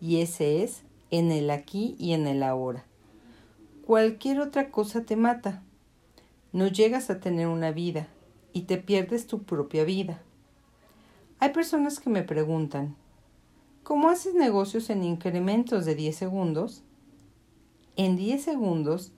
y 0.00 0.20
ese 0.20 0.62
es 0.62 0.82
en 1.10 1.30
el 1.30 1.50
aquí 1.50 1.94
y 1.98 2.12
en 2.12 2.26
el 2.26 2.42
ahora. 2.42 2.84
Cualquier 3.86 4.40
otra 4.40 4.70
cosa 4.70 5.02
te 5.02 5.16
mata. 5.16 5.62
No 6.52 6.68
llegas 6.68 7.10
a 7.10 7.20
tener 7.20 7.46
una 7.46 7.70
vida 7.70 8.08
y 8.52 8.62
te 8.62 8.78
pierdes 8.78 9.26
tu 9.26 9.42
propia 9.42 9.84
vida. 9.84 10.22
Hay 11.38 11.50
personas 11.50 12.00
que 12.00 12.10
me 12.10 12.22
preguntan, 12.22 12.96
¿cómo 13.82 14.08
haces 14.08 14.34
negocios 14.34 14.90
en 14.90 15.02
incrementos 15.02 15.84
de 15.84 15.94
10 15.94 16.16
segundos? 16.16 16.82
En 17.96 18.16
10 18.16 18.42
segundos, 18.42 19.12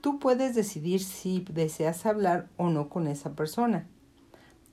tú 0.00 0.18
puedes 0.18 0.54
decidir 0.54 1.02
si 1.02 1.44
deseas 1.50 2.06
hablar 2.06 2.48
o 2.56 2.70
no 2.70 2.88
con 2.88 3.06
esa 3.06 3.34
persona. 3.34 3.86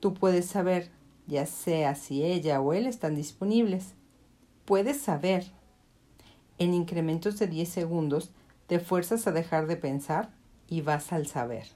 Tú 0.00 0.14
puedes 0.14 0.46
saber, 0.46 0.90
ya 1.26 1.46
sea 1.46 1.94
si 1.94 2.22
ella 2.22 2.60
o 2.60 2.72
él 2.72 2.86
están 2.86 3.16
disponibles. 3.16 3.94
Puedes 4.64 5.00
saber. 5.00 5.52
En 6.58 6.74
incrementos 6.74 7.38
de 7.38 7.46
10 7.46 7.68
segundos, 7.68 8.30
te 8.66 8.80
fuerzas 8.80 9.26
a 9.26 9.32
dejar 9.32 9.66
de 9.66 9.76
pensar 9.76 10.30
y 10.68 10.80
vas 10.80 11.12
al 11.12 11.26
saber. 11.26 11.66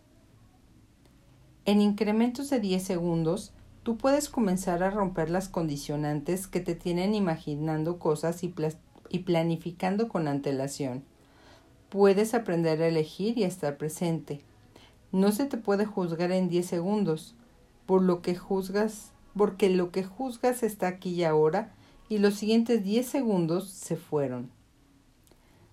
En 1.64 1.80
incrementos 1.80 2.50
de 2.50 2.61
10 2.61 2.83
segundos, 2.83 3.52
tú 3.83 3.97
puedes 3.97 4.28
comenzar 4.28 4.83
a 4.83 4.90
romper 4.90 5.30
las 5.30 5.49
condicionantes 5.49 6.47
que 6.47 6.61
te 6.61 6.75
tienen 6.75 7.14
imaginando 7.14 7.99
cosas 7.99 8.42
y, 8.42 8.54
y, 9.09 9.19
planificando 9.21 10.09
con 10.09 10.26
antelación. 10.26 11.04
Puedes 11.90 12.35
aprender 12.35 12.80
a 12.80 12.87
elegir 12.87 13.37
y 13.37 13.44
a 13.44 13.49
estar 13.49 13.76
presente. 13.76 14.42
No 15.11 15.32
se 15.32 15.44
te 15.44 15.56
puede 15.56 15.87
juzgar 15.87 16.30
en 16.30 16.49
10 16.49 16.64
segundos, 16.64 17.35
por 17.85 18.00
lo 18.02 18.23
que 18.23 18.37
juzgas, 18.37 19.11
porque 19.37 19.68
lo 19.68 19.90
que 19.90 20.04
juzgas 20.04 20.62
está 20.62 20.87
aquí 20.87 21.11
y 21.11 21.25
ahora, 21.25 21.75
y 22.09 22.18
los 22.18 22.35
siguientes 22.35 22.85
10 22.85 23.06
segundos 23.06 23.68
se 23.68 23.97
fueron. 23.97 24.50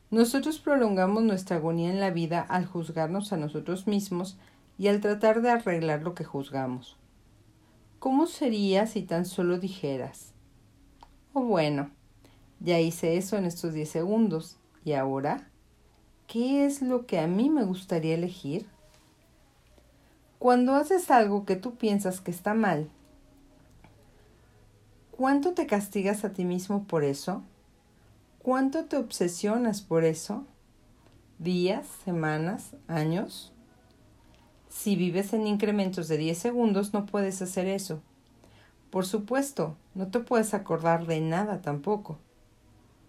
Nosotros 0.10 0.58
prolongamos 0.58 1.22
nuestra 1.22 1.58
agonía 1.58 1.92
en 1.92 2.00
la 2.00 2.10
vida 2.10 2.42
al 2.42 2.66
juzgarnos 2.66 3.32
a 3.32 3.38
nosotros 3.38 3.86
mismos 3.86 4.38
y 4.80 4.88
al 4.88 5.02
tratar 5.02 5.44
de 5.44 5.52
arreglar 5.52 6.02
lo 6.02 6.16
que 6.16 6.24
juzgamos. 6.24 6.98
¿Cómo 8.00 8.26
sería 8.26 8.88
si 8.88 9.04
tan 9.04 9.26
solo 9.26 9.60
dijeras, 9.60 10.34
oh 11.34 11.42
bueno, 11.42 11.92
ya 12.60 12.80
hice 12.80 13.18
eso 13.18 13.38
en 13.38 13.46
estos 13.46 13.74
10 13.74 13.88
segundos, 13.88 14.58
y 14.84 14.94
ahora, 14.94 15.50
¿qué 16.28 16.66
es 16.66 16.82
lo 16.82 17.06
que 17.06 17.20
a 17.20 17.28
mí 17.28 17.50
me 17.50 17.64
gustaría 17.64 18.14
elegir? 18.14 18.68
Cuando 20.40 20.76
haces 20.76 21.10
algo 21.10 21.46
que 21.46 21.56
tú 21.56 21.76
piensas 21.76 22.22
que 22.22 22.32
está 22.32 22.54
mal, 22.54 22.90
¿cuánto 25.12 25.54
te 25.54 25.66
castigas 25.66 26.24
a 26.26 26.34
ti 26.34 26.46
mismo 26.46 26.84
por 26.84 27.04
eso? 27.04 27.42
¿Cuánto 28.40 28.86
te 28.86 28.98
obsesionas 28.98 29.82
por 29.82 30.04
eso? 30.04 30.46
¿Días, 31.40 31.88
semanas, 32.06 32.76
años? 32.88 33.52
Si 34.70 34.96
vives 34.96 35.34
en 35.34 35.48
incrementos 35.48 36.08
de 36.08 36.18
10 36.18 36.38
segundos 36.38 36.94
no 36.94 37.06
puedes 37.06 37.42
hacer 37.42 37.68
eso. 37.68 38.02
Por 38.92 39.06
supuesto, 39.06 39.76
no 39.96 40.08
te 40.08 40.20
puedes 40.20 40.54
acordar 40.54 41.08
de 41.08 41.20
nada 41.20 41.62
tampoco. 41.62 42.20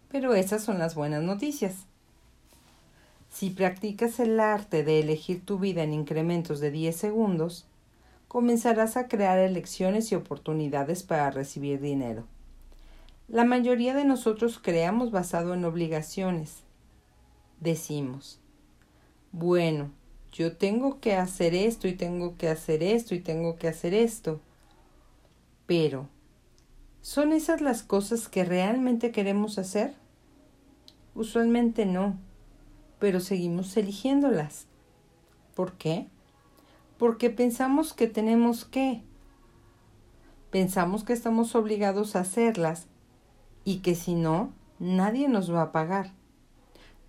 Pero 0.09 0.35
esas 0.35 0.63
son 0.63 0.79
las 0.79 0.95
buenas 0.95 1.23
noticias. 1.23 1.88
Si 3.39 3.51
practicas 3.51 4.19
el 4.19 4.41
arte 4.41 4.83
de 4.83 4.99
elegir 4.99 5.47
tu 5.47 5.61
vida 5.61 5.85
en 5.85 5.95
incrementos 5.95 6.59
de 6.59 6.73
10 6.73 6.97
segundos, 6.97 7.67
comenzarás 8.27 8.97
a 8.97 9.07
crear 9.07 9.39
elecciones 9.39 10.11
y 10.11 10.17
oportunidades 10.17 11.05
para 11.05 11.31
recibir 11.31 11.81
dinero. 11.81 12.25
La 13.29 13.45
mayoría 13.45 13.95
de 13.95 14.05
nosotros 14.05 14.59
creamos 14.61 15.13
basado 15.13 15.55
en 15.55 15.65
obligaciones. 15.65 16.65
Decimos, 17.61 18.41
bueno, 19.31 19.93
yo 20.33 20.57
tengo 20.57 20.99
que 20.99 21.15
hacer 21.15 21.55
esto 21.55 21.87
y 21.87 21.93
tengo 21.93 22.37
que 22.37 22.49
hacer 22.49 22.83
esto 22.83 23.15
y 23.15 23.21
tengo 23.21 23.55
que 23.55 23.69
hacer 23.69 23.95
esto. 23.95 24.41
Pero, 25.65 26.09
¿son 27.03 27.33
esas 27.33 27.61
las 27.61 27.85
cosas 27.85 28.29
que 28.29 28.45
realmente 28.45 29.13
queremos 29.13 29.59
hacer? 29.59 29.95
Usualmente 31.15 31.87
no, 31.87 32.19
pero 32.99 33.21
seguimos 33.21 33.77
eligiéndolas. 33.77 34.67
¿Por 35.55 35.75
qué? 35.75 36.07
Porque 36.99 37.31
pensamos 37.31 37.93
que 37.93 38.07
tenemos 38.07 38.65
que. 38.65 39.03
Pensamos 40.51 41.05
que 41.05 41.13
estamos 41.13 41.55
obligados 41.55 42.17
a 42.17 42.21
hacerlas 42.21 42.87
y 43.65 43.79
que 43.79 43.95
si 43.95 44.15
no, 44.15 44.53
nadie 44.79 45.29
nos 45.29 45.53
va 45.53 45.63
a 45.63 45.73
pagar 45.73 46.13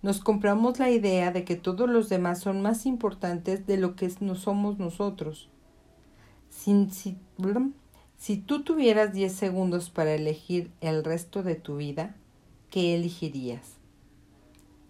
nos 0.02 0.20
compramos 0.20 0.78
la 0.78 0.90
idea 0.90 1.30
de 1.30 1.44
que 1.44 1.56
todos 1.56 1.88
los 1.88 2.08
demás 2.08 2.40
son 2.40 2.62
más 2.62 2.86
importantes 2.86 3.66
de 3.66 3.76
lo 3.76 3.96
que 3.96 4.10
no 4.20 4.34
somos 4.34 4.78
nosotros. 4.78 5.50
Si, 6.48 8.36
tú 8.38 8.62
tuvieras 8.64 9.12
10 9.12 9.32
segundos 9.32 9.90
para 9.90 10.14
elegir 10.14 10.70
el 10.80 11.04
resto 11.04 11.42
de 11.42 11.54
tu 11.54 11.76
vida, 11.76 12.16
¿qué 12.70 12.94
elegirías? 12.94 13.79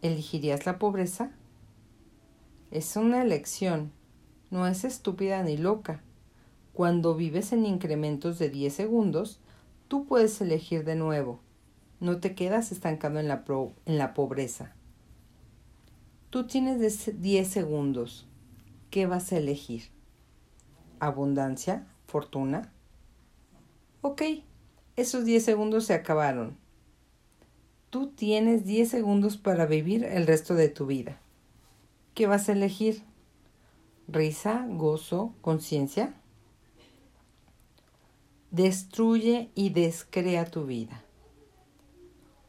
¿Elegirías 0.02 0.64
la 0.64 0.78
pobreza? 0.78 1.30
Es 2.70 2.96
una 2.96 3.20
elección, 3.20 3.92
no 4.50 4.66
es 4.66 4.84
estúpida 4.84 5.42
ni 5.42 5.58
loca. 5.58 6.02
Cuando 6.72 7.14
vives 7.14 7.52
en 7.52 7.66
incrementos 7.66 8.38
de 8.38 8.48
10 8.48 8.72
segundos, 8.72 9.40
tú 9.88 10.06
puedes 10.06 10.40
elegir 10.40 10.84
de 10.84 10.94
nuevo. 10.94 11.40
No 12.00 12.18
te 12.18 12.34
quedas 12.34 12.72
estancado 12.72 13.18
en 13.18 13.28
la, 13.28 14.14
pobreza. 14.14 14.72
Tú 16.30 16.46
tienes 16.46 17.20
10 17.20 17.46
segundos. 17.46 18.26
¿Qué 18.90 19.04
vas 19.06 19.32
a 19.32 19.36
elegir? 19.36 19.90
¿Abundancia? 20.98 21.86
¿Fortuna? 22.06 22.72
Ok, 24.00 24.22
esos 24.96 25.26
10 25.26 25.44
segundos 25.44 25.84
se 25.84 25.92
acabaron. 25.92 26.59
Tú 27.90 28.06
tienes 28.06 28.64
10 28.64 28.88
segundos 28.88 29.36
para 29.36 29.66
vivir 29.66 30.04
el 30.04 30.24
resto 30.24 30.54
de 30.54 30.68
tu 30.68 30.86
vida. 30.86 31.18
¿Qué 32.14 32.28
vas 32.28 32.48
a 32.48 32.52
elegir? 32.52 33.02
¿Risa, 34.06 34.64
gozo, 34.68 35.34
conciencia? 35.40 36.14
Destruye 38.52 39.50
y 39.56 39.70
descrea 39.70 40.44
tu 40.44 40.66
vida. 40.66 41.02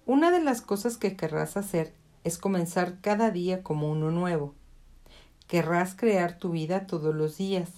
Una 0.06 0.30
de 0.30 0.44
las 0.44 0.62
cosas 0.62 0.98
que 0.98 1.16
querrás 1.16 1.58
hacer 1.58 1.96
es 2.24 2.38
comenzar 2.38 3.02
cada 3.02 3.32
día 3.32 3.64
como 3.64 3.90
uno 3.90 4.12
nuevo. 4.12 4.54
Querrás 5.48 5.96
crear 5.96 6.38
tu 6.38 6.52
vida 6.52 6.86
todos 6.86 7.16
los 7.16 7.38
días. 7.38 7.70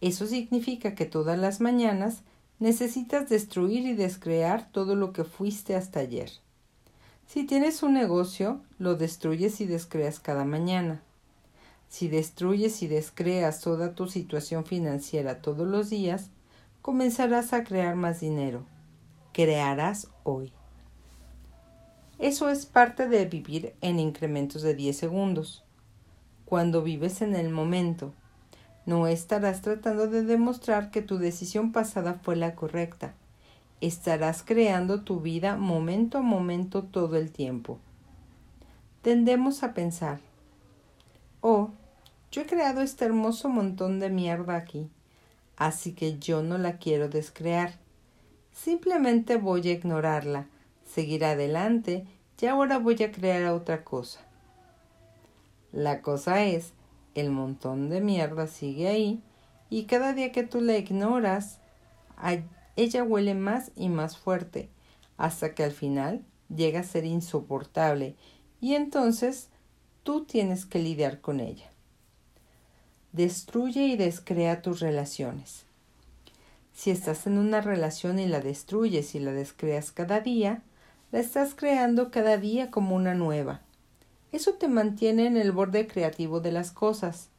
Eso 0.00 0.26
significa 0.26 0.96
que 0.96 1.04
todas 1.04 1.38
las 1.38 1.60
mañanas 1.60 2.22
necesitas 2.58 3.28
destruir 3.28 3.86
y 3.86 3.94
descrear 3.94 4.72
todo 4.72 4.96
lo 4.96 5.12
que 5.12 5.22
fuiste 5.22 5.76
hasta 5.76 6.00
ayer. 6.00 6.32
Si 7.28 7.44
tienes 7.44 7.82
un 7.82 7.92
negocio, 7.92 8.62
lo 8.78 8.94
destruyes 8.94 9.60
y 9.60 9.66
descreas 9.66 10.18
cada 10.18 10.46
mañana. 10.46 11.02
Si 11.90 12.08
destruyes 12.08 12.82
y 12.82 12.86
descreas 12.86 13.60
toda 13.60 13.94
tu 13.94 14.08
situación 14.08 14.64
financiera 14.64 15.42
todos 15.42 15.68
los 15.68 15.90
días, 15.90 16.30
comenzarás 16.80 17.52
a 17.52 17.64
crear 17.64 17.96
más 17.96 18.20
dinero. 18.20 18.64
Crearás 19.34 20.08
hoy. 20.22 20.54
Eso 22.18 22.48
es 22.48 22.64
parte 22.64 23.08
de 23.08 23.26
vivir 23.26 23.74
en 23.82 23.98
incrementos 23.98 24.62
de 24.62 24.74
10 24.74 24.96
segundos. 24.96 25.64
Cuando 26.46 26.82
vives 26.82 27.20
en 27.20 27.36
el 27.36 27.50
momento, 27.50 28.14
no 28.86 29.06
estarás 29.06 29.60
tratando 29.60 30.06
de 30.06 30.22
demostrar 30.22 30.90
que 30.90 31.02
tu 31.02 31.18
decisión 31.18 31.72
pasada 31.72 32.14
fue 32.22 32.36
la 32.36 32.54
correcta. 32.54 33.12
Estarás 33.80 34.42
creando 34.42 35.02
tu 35.02 35.20
vida 35.20 35.56
momento 35.56 36.18
a 36.18 36.22
momento 36.22 36.82
todo 36.82 37.16
el 37.16 37.30
tiempo. 37.30 37.78
Tendemos 39.02 39.62
a 39.62 39.72
pensar, 39.72 40.18
oh, 41.40 41.70
yo 42.32 42.42
he 42.42 42.46
creado 42.46 42.82
este 42.82 43.04
hermoso 43.04 43.48
montón 43.48 44.00
de 44.00 44.10
mierda 44.10 44.56
aquí, 44.56 44.90
así 45.56 45.92
que 45.92 46.18
yo 46.18 46.42
no 46.42 46.58
la 46.58 46.78
quiero 46.78 47.08
descrear. 47.08 47.74
Simplemente 48.52 49.36
voy 49.36 49.68
a 49.68 49.72
ignorarla, 49.72 50.46
seguir 50.84 51.24
adelante 51.24 52.04
y 52.40 52.46
ahora 52.46 52.78
voy 52.78 53.00
a 53.02 53.12
crear 53.12 53.46
otra 53.46 53.84
cosa. 53.84 54.20
La 55.70 56.02
cosa 56.02 56.44
es, 56.44 56.72
el 57.14 57.30
montón 57.30 57.90
de 57.90 58.00
mierda 58.00 58.48
sigue 58.48 58.88
ahí 58.88 59.22
y 59.70 59.84
cada 59.84 60.12
día 60.12 60.32
que 60.32 60.42
tú 60.42 60.60
la 60.60 60.76
ignoras, 60.76 61.60
ella 62.78 63.02
huele 63.02 63.34
más 63.34 63.72
y 63.74 63.88
más 63.88 64.16
fuerte, 64.16 64.68
hasta 65.16 65.52
que 65.52 65.64
al 65.64 65.72
final 65.72 66.24
llega 66.48 66.80
a 66.80 66.84
ser 66.84 67.04
insoportable 67.04 68.14
y 68.60 68.74
entonces 68.74 69.48
tú 70.04 70.24
tienes 70.24 70.64
que 70.64 70.78
lidiar 70.78 71.20
con 71.20 71.40
ella. 71.40 71.70
Destruye 73.12 73.84
y 73.86 73.96
descrea 73.96 74.62
tus 74.62 74.78
relaciones. 74.78 75.64
Si 76.72 76.92
estás 76.92 77.26
en 77.26 77.36
una 77.36 77.60
relación 77.60 78.20
y 78.20 78.26
la 78.26 78.40
destruyes 78.40 79.16
y 79.16 79.18
la 79.18 79.32
descreas 79.32 79.90
cada 79.90 80.20
día, 80.20 80.62
la 81.10 81.18
estás 81.18 81.56
creando 81.56 82.12
cada 82.12 82.36
día 82.36 82.70
como 82.70 82.94
una 82.94 83.14
nueva. 83.14 83.60
Eso 84.30 84.52
te 84.52 84.68
mantiene 84.68 85.26
en 85.26 85.36
el 85.36 85.50
borde 85.50 85.88
creativo 85.88 86.38
de 86.38 86.52
las 86.52 86.70
cosas. 86.70 87.30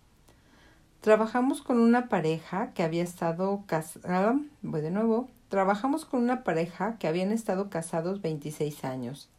Trabajamos 1.02 1.62
con 1.62 1.80
una 1.80 2.10
pareja 2.10 2.74
que 2.74 2.84
había 2.84 3.04
estado 3.04 3.64
casada, 3.68 4.38
voy 4.62 4.82
de 4.82 4.92
nuevo, 4.92 5.30
trabajamos 5.48 6.04
con 6.04 6.22
una 6.22 6.44
pareja 6.44 6.98
que 7.00 7.08
habían 7.08 7.32
estado 7.32 7.70
casados 7.70 8.22
26 8.22 8.84
años. 8.84 9.30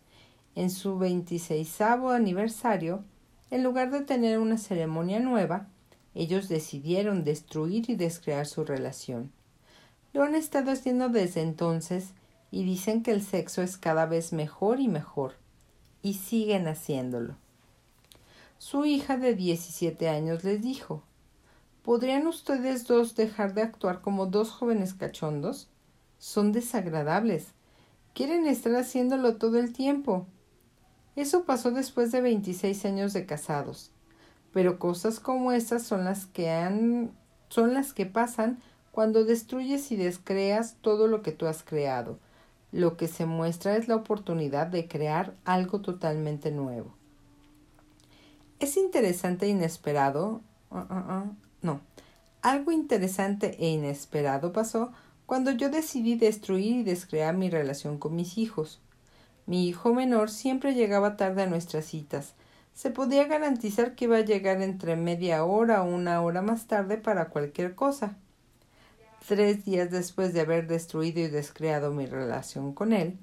En 0.55 0.71
su 0.71 0.99
26 0.99 1.83
aniversario, 1.83 3.05
en 3.51 3.63
lugar 3.63 3.91
de 3.91 4.01
tener 4.01 4.39
una 4.39 4.57
ceremonia 4.57 5.21
nueva, 5.21 5.69
ellos 6.15 6.49
decidieron 6.49 7.25
destruir 7.25 7.91
y 7.91 7.95
descrear 7.95 8.47
su 8.47 8.65
relación. 8.65 9.31
Lo 10.15 10.23
han 10.23 10.35
estado 10.35 10.71
haciendo 10.71 11.11
desde 11.11 11.43
entonces 11.43 12.15
y 12.51 12.65
dicen 12.65 13.03
que 13.03 13.11
el 13.11 13.23
sexo 13.23 13.61
es 13.61 13.77
cada 13.77 14.07
vez 14.07 14.33
mejor 14.33 14.81
y 14.81 14.89
mejor, 14.89 15.35
y 16.01 16.15
siguen 16.15 16.69
haciéndolo. 16.69 17.37
Su 18.57 18.87
hija 18.87 19.19
de 19.19 19.35
17 19.35 20.09
años 20.09 20.43
les 20.43 20.63
dijo, 20.63 21.03
¿Podrían 21.83 22.27
ustedes 22.27 22.87
dos 22.87 23.15
dejar 23.15 23.55
de 23.55 23.63
actuar 23.63 24.03
como 24.03 24.27
dos 24.27 24.51
jóvenes 24.51 24.93
cachondos? 24.93 25.69
Son 26.19 26.53
desagradables. 26.53 27.49
Quieren 28.13 28.47
estar 28.47 28.75
haciéndolo 28.77 29.37
todo 29.37 29.59
el 29.59 29.73
tiempo. 29.73 30.27
Eso 31.17 31.45
pasó 31.45 31.71
después 31.71 32.13
de 32.13 32.21
26 32.21 32.85
años 32.85 33.13
de 33.15 33.25
casados. 33.25 33.93
Pero 34.53 34.79
cosas 34.79 35.21
como 35.21 35.53
esas 35.53 35.83
son 35.83 36.05
las 36.05 36.27
que 36.27 36.51
han 36.51 37.13
son 37.49 37.75
las 37.75 37.93
que 37.93 38.07
pasan 38.07 38.61
cuando 38.93 39.25
destruyes 39.25 39.91
y 39.91 39.97
descreas 39.97 40.77
todo 40.83 41.09
lo 41.09 41.23
que 41.23 41.33
tú 41.33 41.47
has 41.47 41.63
creado. 41.63 42.19
Lo 42.73 42.97
que 42.97 43.09
se 43.09 43.27
muestra 43.27 43.77
es 43.77 43.89
la 43.89 43.97
oportunidad 43.97 44.69
de 44.69 44.87
crear 44.87 45.35
algo 45.45 45.81
totalmente 45.81 46.53
nuevo. 46.53 46.95
Es 48.61 48.77
interesante 48.77 49.47
e 49.47 49.49
inesperado. 49.49 50.43
Uh, 50.71 50.79
uh, 50.79 50.81
uh, 50.81 51.37
no. 51.63 51.81
Algo 52.43 52.73
interesante 52.73 53.57
e 53.59 53.69
inesperado 53.69 54.53
pasó 54.53 54.93
cuando 55.27 55.51
yo 55.51 55.69
decidí 55.69 56.17
destruir 56.17 56.77
y 56.77 56.83
descrear 56.83 57.37
mi 57.37 57.51
relación 57.51 57.99
con 57.99 58.17
mis 58.17 58.39
hijos. 58.39 58.81
Mi 59.47 59.69
hijo 59.69 59.95
menor 59.95 60.31
siempre 60.31 60.75
llegaba 60.75 61.17
tarde 61.17 61.43
a 61.43 61.47
nuestras 61.47 61.85
citas. 61.85 62.35
Se 62.73 62.91
podía 62.91 63.27
garantizar 63.27 63.95
que 63.95 64.07
iba 64.07 64.17
a 64.17 64.25
llegar 64.25 64.63
entre 64.63 64.97
media 64.97 65.45
hora 65.45 65.83
o 65.83 65.89
una 65.89 66.23
hora 66.23 66.41
más 66.41 66.67
tarde 66.67 66.97
para 66.97 67.29
cualquier 67.29 67.75
cosa. 67.75 68.17
Tres 69.29 69.65
días 69.65 69.91
después 69.91 70.33
de 70.33 70.41
haber 70.41 70.67
destruido 70.67 71.21
y 71.21 71.29
descreado 71.29 71.93
mi 71.93 72.07
relación 72.07 72.73
con 72.73 72.93
él, 72.93 73.19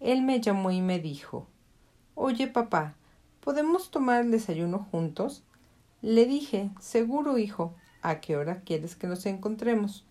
él 0.00 0.22
me 0.22 0.40
llamó 0.40 0.70
y 0.70 0.80
me 0.80 0.98
dijo 0.98 1.46
Oye, 2.14 2.48
papá, 2.48 2.94
¿podemos 3.40 3.90
tomar 3.90 4.22
el 4.24 4.30
desayuno 4.30 4.86
juntos? 4.90 5.44
Le 6.00 6.26
dije 6.26 6.70
Seguro, 6.80 7.38
hijo. 7.38 7.74
¿A 8.02 8.20
qué 8.20 8.36
hora 8.36 8.60
quieres 8.60 8.96
que 8.96 9.06
nos 9.06 9.24
encontremos? 9.26 10.04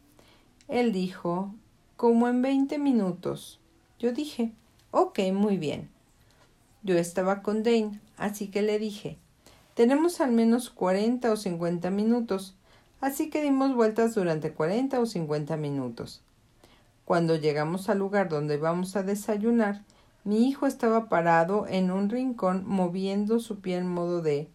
Él 0.68 0.94
dijo 0.94 1.54
Como 1.98 2.28
en 2.30 2.42
veinte 2.42 2.80
minutos. 2.80 3.60
Yo 4.00 4.14
dije 4.14 4.54
Ok, 4.92 5.20
muy 5.34 5.58
bien. 5.58 5.90
Yo 6.84 6.98
estaba 6.98 7.42
con 7.42 7.64
Dane, 7.64 8.00
así 8.18 8.48
que 8.48 8.62
le 8.62 8.80
dije 8.80 9.18
Tenemos 9.74 10.22
al 10.22 10.32
menos 10.32 10.70
cuarenta 10.70 11.32
o 11.32 11.36
cincuenta 11.36 11.90
minutos 11.90 12.56
así 13.02 13.30
que 13.30 13.42
dimos 13.42 13.76
vueltas 13.76 14.16
durante 14.16 14.54
cuarenta 14.54 15.00
o 15.00 15.06
cincuenta 15.06 15.58
minutos. 15.58 16.22
Cuando 17.04 17.36
llegamos 17.36 17.90
al 17.90 17.98
lugar 17.98 18.30
donde 18.30 18.56
íbamos 18.56 18.96
a 18.96 19.04
desayunar, 19.04 19.82
mi 20.24 20.48
hijo 20.48 20.68
estaba 20.68 21.10
parado 21.10 21.66
en 21.68 21.92
un 21.92 22.10
rincón 22.10 22.64
moviendo 22.66 23.40
su 23.40 23.60
pie 23.60 23.78
en 23.78 23.88
modo 23.88 24.22
de... 24.22 24.48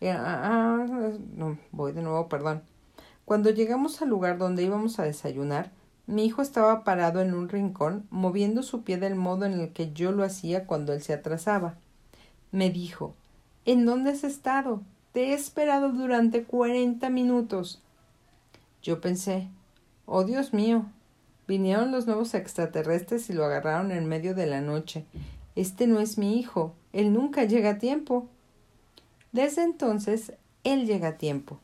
Eh, 0.00 0.10
ah, 0.10 0.40
ah, 0.42 1.12
no, 1.36 1.58
voy 1.70 1.92
de 1.92 2.02
nuevo, 2.02 2.28
perdón. 2.28 2.62
Cuando 3.24 3.50
llegamos 3.50 4.02
al 4.02 4.08
lugar 4.08 4.38
donde 4.38 4.62
íbamos 4.62 4.98
a 4.98 5.04
desayunar, 5.04 5.70
mi 6.06 6.24
hijo 6.26 6.42
estaba 6.42 6.82
parado 6.84 7.20
en 7.20 7.34
un 7.34 7.48
rincón, 7.48 8.06
moviendo 8.10 8.62
su 8.62 8.82
pie 8.82 8.98
del 8.98 9.14
modo 9.14 9.44
en 9.44 9.52
el 9.52 9.72
que 9.72 9.92
yo 9.92 10.12
lo 10.12 10.24
hacía 10.24 10.66
cuando 10.66 10.92
él 10.92 11.02
se 11.02 11.12
atrasaba. 11.12 11.76
Me 12.50 12.70
dijo 12.70 13.14
¿En 13.64 13.86
dónde 13.86 14.10
has 14.10 14.24
estado? 14.24 14.82
Te 15.12 15.26
he 15.26 15.34
esperado 15.34 15.90
durante 15.90 16.42
cuarenta 16.42 17.10
minutos. 17.10 17.80
Yo 18.82 19.00
pensé, 19.00 19.48
oh 20.06 20.24
Dios 20.24 20.52
mío, 20.52 20.86
vinieron 21.46 21.92
los 21.92 22.06
nuevos 22.06 22.34
extraterrestres 22.34 23.30
y 23.30 23.32
lo 23.32 23.44
agarraron 23.44 23.92
en 23.92 24.08
medio 24.08 24.34
de 24.34 24.46
la 24.46 24.60
noche. 24.60 25.04
Este 25.54 25.86
no 25.86 26.00
es 26.00 26.18
mi 26.18 26.40
hijo, 26.40 26.74
él 26.92 27.12
nunca 27.12 27.44
llega 27.44 27.70
a 27.70 27.78
tiempo. 27.78 28.26
Desde 29.30 29.62
entonces, 29.62 30.32
él 30.64 30.86
llega 30.86 31.08
a 31.08 31.18
tiempo. 31.18 31.60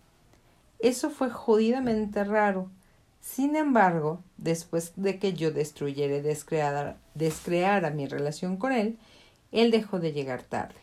Eso 0.79 1.11
fue 1.11 1.31
jodidamente 1.31 2.25
raro. 2.25 2.71
Sin 3.21 3.57
embargo, 3.57 4.23
después 4.37 4.93
de 4.97 5.19
que 5.19 5.33
yo 5.33 5.51
destruyera 5.51 6.17
y 6.17 7.01
descreara 7.15 7.91
mi 7.91 8.07
relación 8.07 8.57
con 8.57 8.73
él, 8.73 8.99
él 9.51 9.71
dejó 9.71 9.99
de 9.99 10.13
llegar 10.13 10.43
tarde. 10.43 10.77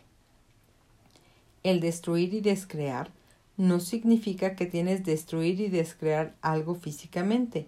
El 1.63 1.79
destruir 1.79 2.33
y 2.33 2.41
descrear 2.41 3.09
no 3.57 3.79
significa 3.79 4.55
que 4.55 4.65
tienes 4.65 5.05
destruir 5.05 5.59
y 5.61 5.69
descrear 5.69 6.35
algo 6.41 6.75
físicamente. 6.75 7.67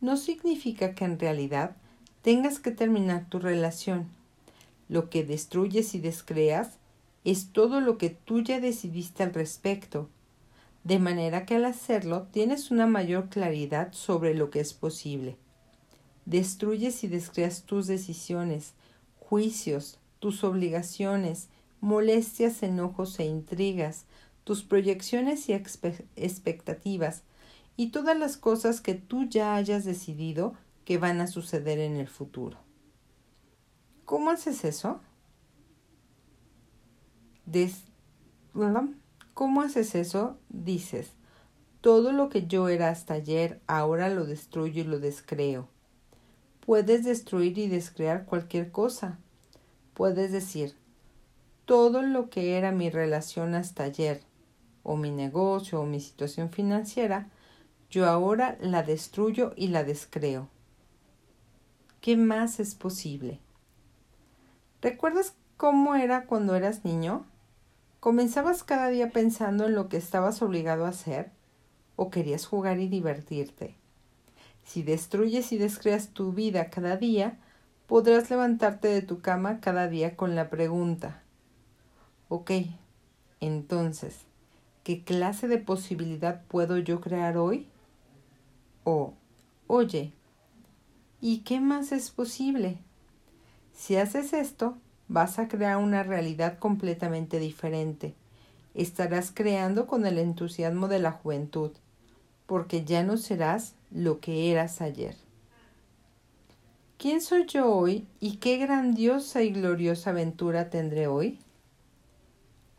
No 0.00 0.16
significa 0.16 0.94
que 0.94 1.04
en 1.04 1.18
realidad 1.18 1.76
tengas 2.22 2.58
que 2.58 2.72
terminar 2.72 3.28
tu 3.28 3.38
relación. 3.38 4.08
Lo 4.88 5.08
que 5.08 5.24
destruyes 5.24 5.94
y 5.94 6.00
descreas 6.00 6.78
es 7.24 7.52
todo 7.52 7.80
lo 7.80 7.96
que 7.96 8.10
tú 8.10 8.42
ya 8.42 8.60
decidiste 8.60 9.22
al 9.22 9.32
respecto, 9.32 10.10
de 10.84 10.98
manera 10.98 11.46
que 11.46 11.56
al 11.56 11.64
hacerlo 11.64 12.28
tienes 12.30 12.70
una 12.70 12.86
mayor 12.86 13.30
claridad 13.30 13.92
sobre 13.92 14.34
lo 14.34 14.50
que 14.50 14.60
es 14.60 14.74
posible. 14.74 15.38
Destruyes 16.26 17.02
y 17.04 17.08
descreas 17.08 17.64
tus 17.64 17.86
decisiones, 17.86 18.74
juicios, 19.18 19.98
tus 20.20 20.44
obligaciones, 20.44 21.48
molestias, 21.80 22.62
enojos 22.62 23.18
e 23.18 23.24
intrigas, 23.24 24.04
tus 24.44 24.62
proyecciones 24.62 25.48
y 25.48 25.54
expectativas 25.54 27.22
y 27.76 27.90
todas 27.90 28.16
las 28.18 28.36
cosas 28.36 28.80
que 28.80 28.94
tú 28.94 29.24
ya 29.24 29.54
hayas 29.54 29.84
decidido 29.84 30.54
que 30.84 30.98
van 30.98 31.20
a 31.20 31.26
suceder 31.26 31.78
en 31.78 31.96
el 31.96 32.08
futuro. 32.08 32.58
¿Cómo 34.04 34.30
haces 34.30 34.64
eso? 34.64 35.00
¿Cómo 39.34 39.62
haces 39.62 39.96
eso? 39.96 40.38
Dices, 40.48 41.10
todo 41.80 42.12
lo 42.12 42.28
que 42.28 42.46
yo 42.46 42.68
era 42.68 42.88
hasta 42.88 43.14
ayer, 43.14 43.60
ahora 43.66 44.08
lo 44.08 44.24
destruyo 44.24 44.82
y 44.82 44.84
lo 44.84 45.00
descreo. 45.00 45.68
Puedes 46.64 47.04
destruir 47.04 47.58
y 47.58 47.68
descrear 47.68 48.24
cualquier 48.24 48.70
cosa. 48.70 49.18
Puedes 49.92 50.30
decir, 50.30 50.76
todo 51.64 52.02
lo 52.02 52.30
que 52.30 52.56
era 52.56 52.70
mi 52.70 52.90
relación 52.90 53.54
hasta 53.54 53.82
ayer, 53.82 54.22
o 54.84 54.96
mi 54.96 55.10
negocio, 55.10 55.80
o 55.80 55.84
mi 55.84 56.00
situación 56.00 56.50
financiera, 56.50 57.28
yo 57.90 58.06
ahora 58.06 58.56
la 58.60 58.82
destruyo 58.82 59.52
y 59.56 59.68
la 59.68 59.82
descreo. 59.82 60.48
¿Qué 62.00 62.16
más 62.16 62.60
es 62.60 62.74
posible? 62.74 63.40
¿Recuerdas 64.80 65.34
cómo 65.56 65.94
era 65.96 66.26
cuando 66.26 66.54
eras 66.54 66.84
niño? 66.84 67.26
¿Comenzabas 68.04 68.64
cada 68.64 68.88
día 68.88 69.08
pensando 69.08 69.64
en 69.64 69.74
lo 69.74 69.88
que 69.88 69.96
estabas 69.96 70.42
obligado 70.42 70.84
a 70.84 70.90
hacer? 70.90 71.30
¿O 71.96 72.10
querías 72.10 72.44
jugar 72.44 72.78
y 72.78 72.86
divertirte? 72.86 73.76
Si 74.62 74.82
destruyes 74.82 75.52
y 75.52 75.56
descreas 75.56 76.08
tu 76.08 76.34
vida 76.34 76.68
cada 76.68 76.98
día, 76.98 77.38
podrás 77.86 78.28
levantarte 78.28 78.88
de 78.88 79.00
tu 79.00 79.22
cama 79.22 79.58
cada 79.58 79.88
día 79.88 80.16
con 80.16 80.34
la 80.34 80.50
pregunta 80.50 81.22
Ok, 82.28 82.50
entonces, 83.40 84.18
¿qué 84.82 85.02
clase 85.02 85.48
de 85.48 85.56
posibilidad 85.56 86.42
puedo 86.46 86.76
yo 86.76 87.00
crear 87.00 87.38
hoy? 87.38 87.68
O, 88.84 89.14
oye, 89.66 90.12
¿Y 91.22 91.38
qué 91.38 91.58
más 91.58 91.90
es 91.90 92.10
posible? 92.10 92.76
Si 93.72 93.96
haces 93.96 94.34
esto, 94.34 94.76
vas 95.08 95.38
a 95.38 95.48
crear 95.48 95.76
una 95.76 96.02
realidad 96.02 96.58
completamente 96.58 97.38
diferente. 97.38 98.14
Estarás 98.74 99.30
creando 99.32 99.86
con 99.86 100.06
el 100.06 100.18
entusiasmo 100.18 100.88
de 100.88 100.98
la 100.98 101.12
juventud, 101.12 101.70
porque 102.46 102.84
ya 102.84 103.02
no 103.02 103.16
serás 103.16 103.74
lo 103.90 104.20
que 104.20 104.50
eras 104.50 104.80
ayer. 104.80 105.16
¿Quién 106.98 107.20
soy 107.20 107.46
yo 107.46 107.72
hoy 107.72 108.06
y 108.18 108.36
qué 108.36 108.56
grandiosa 108.56 109.42
y 109.42 109.50
gloriosa 109.50 110.10
aventura 110.10 110.70
tendré 110.70 111.06
hoy? 111.06 111.38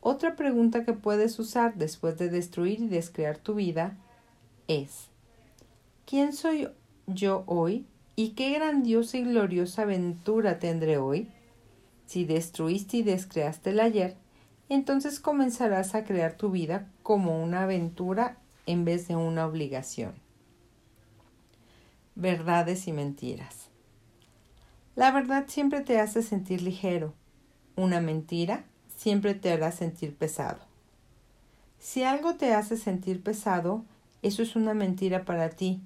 Otra 0.01 0.35
pregunta 0.35 0.85
que 0.85 0.93
puedes 0.93 1.37
usar 1.39 1.75
después 1.75 2.17
de 2.17 2.29
destruir 2.29 2.79
y 2.79 2.87
descrear 2.87 3.37
tu 3.37 3.55
vida 3.55 3.97
es, 4.67 5.09
¿quién 6.05 6.33
soy 6.33 6.69
yo 7.07 7.43
hoy 7.47 7.85
y 8.15 8.29
qué 8.29 8.53
grandiosa 8.53 9.17
y 9.17 9.23
gloriosa 9.23 9.83
aventura 9.83 10.59
tendré 10.59 10.97
hoy? 10.97 11.29
Si 12.05 12.25
destruiste 12.25 12.97
y 12.97 13.03
descreaste 13.03 13.71
el 13.71 13.79
ayer, 13.79 14.15
entonces 14.69 15.19
comenzarás 15.19 15.95
a 15.95 16.03
crear 16.03 16.33
tu 16.37 16.51
vida 16.51 16.87
como 17.03 17.43
una 17.43 17.63
aventura 17.63 18.37
en 18.65 18.85
vez 18.85 19.07
de 19.07 19.15
una 19.15 19.45
obligación. 19.45 20.13
Verdades 22.15 22.87
y 22.87 22.93
mentiras. 22.93 23.69
La 24.95 25.11
verdad 25.11 25.45
siempre 25.47 25.81
te 25.81 25.99
hace 25.99 26.23
sentir 26.23 26.61
ligero. 26.61 27.13
Una 27.75 27.99
mentira 27.99 28.63
siempre 28.95 29.33
te 29.33 29.51
hará 29.51 29.71
sentir 29.71 30.15
pesado. 30.15 30.59
Si 31.79 32.03
algo 32.03 32.35
te 32.35 32.53
hace 32.53 32.77
sentir 32.77 33.21
pesado, 33.21 33.83
eso 34.21 34.41
es 34.41 34.55
una 34.55 34.73
mentira 34.73 35.25
para 35.25 35.49
ti, 35.49 35.81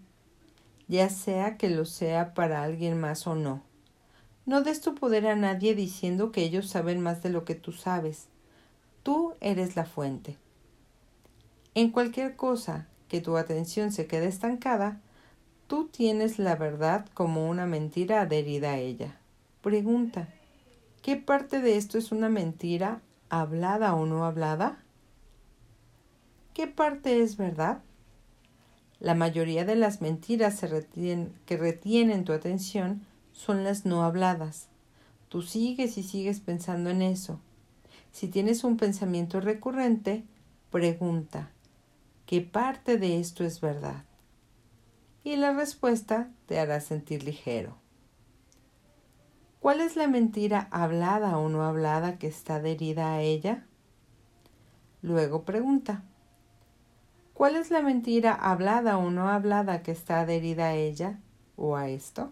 ya 0.88 1.10
sea 1.10 1.58
que 1.58 1.70
lo 1.70 1.86
sea 1.86 2.34
para 2.34 2.64
alguien 2.64 3.00
más 3.00 3.28
o 3.28 3.36
no. 3.36 3.62
No 4.50 4.64
des 4.64 4.82
tu 4.82 4.96
poder 4.96 5.28
a 5.28 5.36
nadie 5.36 5.76
diciendo 5.76 6.32
que 6.32 6.42
ellos 6.42 6.68
saben 6.68 7.02
más 7.02 7.22
de 7.22 7.30
lo 7.30 7.46
que 7.46 7.54
tú 7.54 7.72
sabes. 7.72 8.28
Tú 9.04 9.36
eres 9.42 9.76
la 9.76 9.86
fuente. 9.86 10.38
En 11.76 11.92
cualquier 11.92 12.36
cosa 12.36 12.88
que 13.10 13.22
tu 13.22 13.38
atención 13.38 13.92
se 13.92 14.08
quede 14.08 14.26
estancada, 14.26 15.02
Tú 15.70 15.88
tienes 15.88 16.40
la 16.40 16.56
verdad 16.56 17.06
como 17.14 17.48
una 17.48 17.68
mentira 17.68 18.22
adherida 18.22 18.72
a 18.72 18.78
ella. 18.80 19.18
Pregunta, 19.62 20.28
¿qué 21.04 21.16
parte 21.16 21.62
de 21.62 21.78
esto 21.78 22.00
es 22.00 22.12
una 22.12 22.28
mentira 22.28 23.02
hablada 23.30 23.94
o 23.94 24.08
no 24.08 24.26
hablada? 24.26 24.80
¿Qué 26.56 26.66
parte 26.66 27.22
es 27.22 27.38
verdad? 27.38 27.84
La 29.00 29.14
mayoría 29.14 29.64
de 29.64 29.76
las 29.76 30.02
mentiras 30.02 30.66
que 31.46 31.58
retienen 31.58 32.26
tu 32.26 32.34
atención 32.34 33.06
son 33.40 33.64
las 33.64 33.86
no 33.86 34.04
habladas. 34.04 34.68
Tú 35.30 35.42
sigues 35.42 35.98
y 35.98 36.04
sigues 36.04 36.42
pensando 36.42 36.90
en 36.90 37.02
eso. 37.02 37.40
Si 38.12 38.28
tienes 38.28 38.64
un 38.64 38.78
pensamiento 38.78 39.40
recurrente, 39.40 40.24
pregunta, 40.72 41.52
¿qué 42.26 42.42
parte 42.42 42.98
de 42.98 43.20
esto 43.20 43.46
es 43.46 43.62
verdad? 43.62 44.04
y 45.24 45.36
la 45.36 45.54
respuesta 45.54 46.30
te 46.48 46.60
hará 46.60 46.80
sentir 46.80 47.24
ligero. 47.24 47.78
¿Cuál 49.60 49.82
es 49.82 49.96
la 49.96 50.08
mentira 50.08 50.68
hablada 50.72 51.38
o 51.38 51.50
no 51.50 51.64
hablada 51.64 52.18
que 52.18 52.28
está 52.28 52.56
adherida 52.56 53.14
a 53.14 53.22
ella? 53.22 53.66
Luego 55.02 55.44
pregunta, 55.44 56.04
¿cuál 57.34 57.58
es 57.58 57.70
la 57.70 57.82
mentira 57.82 58.34
hablada 58.34 58.98
o 58.98 59.12
no 59.12 59.30
hablada 59.30 59.84
que 59.84 59.92
está 59.92 60.22
adherida 60.22 60.70
a 60.70 60.76
ella 60.76 61.20
o 61.58 61.76
a 61.76 61.90
esto? 61.90 62.32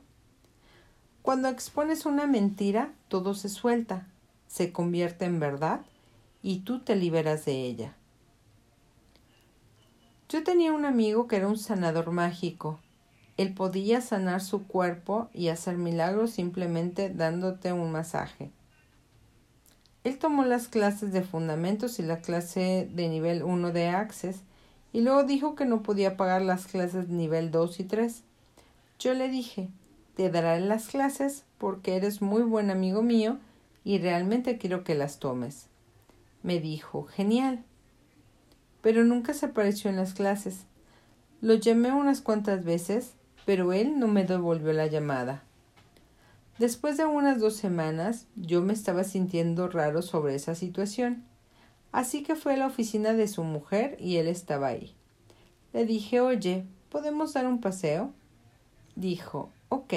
Cuando 1.28 1.50
expones 1.50 2.06
una 2.06 2.26
mentira, 2.26 2.94
todo 3.10 3.34
se 3.34 3.50
suelta, 3.50 4.08
se 4.48 4.72
convierte 4.72 5.26
en 5.26 5.42
verdad 5.42 5.82
y 6.42 6.60
tú 6.60 6.80
te 6.80 6.96
liberas 6.96 7.44
de 7.44 7.66
ella. 7.66 7.98
Yo 10.30 10.46
tenía 10.46 10.72
un 10.72 10.86
amigo 10.86 11.28
que 11.28 11.36
era 11.36 11.50
un 11.50 11.58
sanador 11.58 12.12
mágico. 12.12 12.80
Él 13.36 13.54
podía 13.54 14.00
sanar 14.00 14.40
su 14.40 14.68
cuerpo 14.68 15.30
y 15.34 15.50
hacer 15.50 15.76
milagros 15.76 16.32
simplemente 16.32 17.10
dándote 17.10 17.74
un 17.74 17.92
masaje. 17.92 18.50
Él 20.06 20.20
tomó 20.20 20.46
las 20.46 20.70
clases 20.70 21.12
de 21.12 21.24
fundamentos 21.24 22.00
y 22.00 22.04
la 22.04 22.22
clase 22.22 22.90
de 22.90 23.10
nivel 23.10 23.44
1 23.44 23.74
de 23.74 23.90
Access 23.90 24.44
y 24.94 25.02
luego 25.02 25.26
dijo 25.26 25.56
que 25.56 25.66
no 25.66 25.84
podía 25.84 26.16
pagar 26.16 26.42
las 26.42 26.68
clases 26.68 27.10
nivel 27.10 27.52
2 27.52 27.82
y 27.82 27.84
3. 27.84 28.24
Yo 28.98 29.14
le 29.14 29.28
dije, 29.28 29.68
te 30.18 30.30
daré 30.30 30.60
las 30.60 30.90
clases 30.90 31.46
porque 31.58 31.96
eres 31.96 32.22
muy 32.22 32.42
buen 32.42 32.72
amigo 32.72 33.02
mío 33.02 33.38
y 33.86 34.00
realmente 34.00 34.58
quiero 34.58 34.84
que 34.84 34.96
las 34.96 35.20
tomes. 35.20 35.68
Me 36.44 36.60
dijo, 36.60 37.06
genial 37.06 37.64
pero 38.88 39.04
nunca 39.04 39.34
se 39.34 39.48
apareció 39.48 39.90
en 39.90 39.98
las 39.98 40.14
clases. 40.14 40.66
Lo 41.42 41.56
llamé 41.56 41.92
unas 41.92 42.22
cuantas 42.22 42.64
veces, 42.64 43.16
pero 43.46 43.74
él 43.74 44.00
no 44.00 44.08
me 44.08 44.24
devolvió 44.24 44.72
la 44.72 44.88
llamada. 44.88 45.44
Después 46.58 46.96
de 46.96 47.06
unas 47.06 47.40
dos 47.40 47.58
semanas, 47.58 48.28
yo 48.38 48.62
me 48.62 48.72
estaba 48.72 49.04
sintiendo 49.04 49.68
raro 49.68 50.02
sobre 50.02 50.36
esa 50.36 50.56
situación. 50.56 51.26
Así 51.92 52.24
que 52.24 52.36
fue 52.36 52.54
a 52.54 52.58
la 52.58 52.68
oficina 52.68 53.12
de 53.12 53.28
su 53.28 53.44
mujer 53.44 53.98
y 54.00 54.18
él 54.18 54.28
estaba 54.28 54.68
ahí. 54.68 54.96
Le 55.74 55.86
dije, 55.86 56.22
oye, 56.22 56.66
¿podemos 56.90 57.34
dar 57.34 57.46
un 57.46 57.60
paseo? 57.60 58.14
Dijo, 58.96 59.52
ok. 59.70 59.94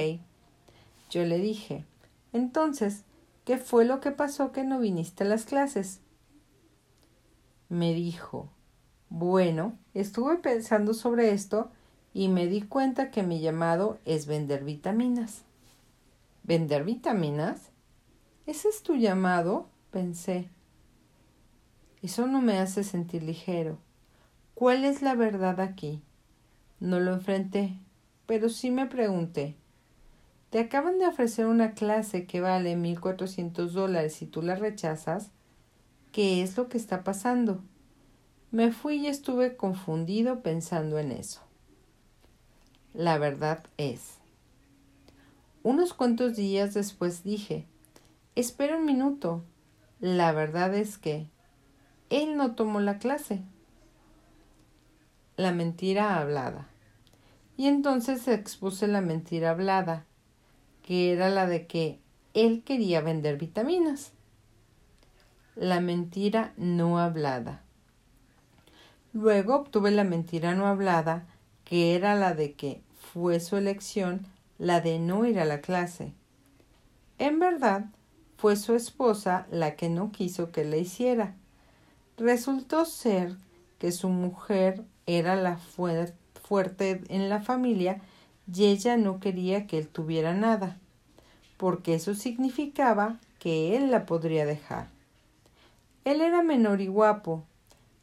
Yo 1.11 1.24
le 1.24 1.38
dije, 1.38 1.85
entonces, 2.33 3.04
¿qué 3.44 3.59
fue 3.59 3.85
lo 3.85 4.00
que 4.00 4.11
pasó 4.11 4.52
que 4.52 4.64
no 4.64 4.78
viniste 4.78 5.24
a 5.24 5.26
las 5.26 5.44
clases? 5.44 6.00
Me 7.68 7.94
dijo, 7.94 8.48
bueno, 9.09 9.76
estuve 9.94 10.37
pensando 10.37 10.94
sobre 10.94 11.33
esto 11.33 11.70
y 12.14 12.28
me 12.28 12.46
di 12.46 12.62
cuenta 12.62 13.11
que 13.11 13.22
mi 13.22 13.40
llamado 13.40 13.98
es 14.04 14.26
vender 14.26 14.64
vitaminas. 14.64 15.42
¿Vender 16.42 16.85
vitaminas? 16.85 17.70
¿Ese 18.46 18.68
es 18.68 18.83
tu 18.83 18.96
llamado? 18.96 19.68
pensé. 19.90 20.48
Eso 22.02 22.26
no 22.26 22.40
me 22.40 22.59
hace 22.59 22.85
sentir 22.85 23.22
ligero. 23.22 23.78
¿Cuál 24.54 24.85
es 24.85 25.02
la 25.02 25.14
verdad 25.14 25.61
aquí? 25.61 26.02
No 26.78 26.98
lo 26.98 27.12
enfrenté, 27.12 27.78
pero 28.26 28.48
sí 28.48 28.70
me 28.70 28.87
pregunté. 28.87 29.56
Te 30.50 30.58
acaban 30.58 30.98
de 30.98 31.06
ofrecer 31.06 31.46
una 31.46 31.74
clase 31.74 32.26
que 32.26 32.40
vale 32.40 32.74
mil 32.74 33.00
cuatrocientos 33.00 33.72
dólares 33.72 34.20
y 34.20 34.26
tú 34.26 34.42
la 34.42 34.56
rechazas. 34.56 35.30
¿Qué 36.10 36.42
es 36.42 36.56
lo 36.56 36.68
que 36.68 36.76
está 36.76 37.04
pasando? 37.04 37.62
Me 38.50 38.72
fui 38.72 38.96
y 38.96 39.06
estuve 39.06 39.56
confundido 39.56 40.42
pensando 40.42 40.98
en 40.98 41.12
eso. 41.12 41.40
La 42.94 43.16
verdad 43.18 43.62
es. 43.76 44.18
Unos 45.62 45.94
cuantos 45.94 46.34
días 46.34 46.74
después 46.74 47.22
dije, 47.22 47.66
espera 48.34 48.76
un 48.76 48.86
minuto. 48.86 49.44
La 50.00 50.32
verdad 50.32 50.74
es 50.74 50.98
que 50.98 51.28
él 52.08 52.36
no 52.36 52.56
tomó 52.56 52.80
la 52.80 52.98
clase. 52.98 53.42
La 55.36 55.52
mentira 55.52 56.18
hablada. 56.18 56.66
Y 57.56 57.68
entonces 57.68 58.26
expuse 58.26 58.88
la 58.88 59.00
mentira 59.00 59.50
hablada, 59.50 60.06
que 60.90 61.12
era 61.12 61.31
la 61.31 61.46
de 61.46 61.68
que 61.68 62.00
él 62.35 62.64
quería 62.64 63.00
vender 63.00 63.38
vitaminas. 63.38 64.11
La 65.55 65.81
mentira 65.81 66.53
no 66.57 66.98
hablada. 66.98 67.62
Luego 69.12 69.55
obtuve 69.55 69.92
la 69.92 70.03
mentira 70.03 70.57
no 70.57 70.66
hablada, 70.66 71.29
que 71.62 71.94
era 71.94 72.16
la 72.16 72.35
de 72.35 72.55
que 72.55 72.81
fue 72.98 73.38
su 73.38 73.57
elección 73.57 74.26
la 74.59 74.81
de 74.81 74.98
no 74.98 75.24
ir 75.26 75.38
a 75.38 75.44
la 75.44 75.61
clase. 75.61 76.12
En 77.20 77.38
verdad, 77.38 77.85
fue 78.37 78.57
su 78.57 78.74
esposa 78.74 79.46
la 79.53 79.76
que 79.76 79.90
no 79.90 80.11
quiso 80.11 80.50
que 80.50 80.64
le 80.64 80.81
hiciera. 80.81 81.37
Resultó 82.16 82.85
ser 82.85 83.37
que 83.79 83.92
su 83.92 84.09
mujer 84.09 84.83
era 85.07 85.37
la 85.37 85.57
fuerte 85.57 87.05
en 87.07 87.29
la 87.29 87.40
familia 87.40 88.00
y 88.53 88.64
ella 88.64 88.96
no 88.96 89.20
quería 89.20 89.68
que 89.68 89.79
él 89.79 89.87
tuviera 89.87 90.35
nada, 90.35 90.79
porque 91.61 91.92
eso 91.92 92.14
significaba 92.14 93.20
que 93.38 93.77
él 93.77 93.90
la 93.90 94.07
podría 94.07 94.46
dejar. 94.46 94.88
Él 96.07 96.23
era 96.23 96.42
menor 96.42 96.81
y 96.81 96.87
guapo, 96.87 97.44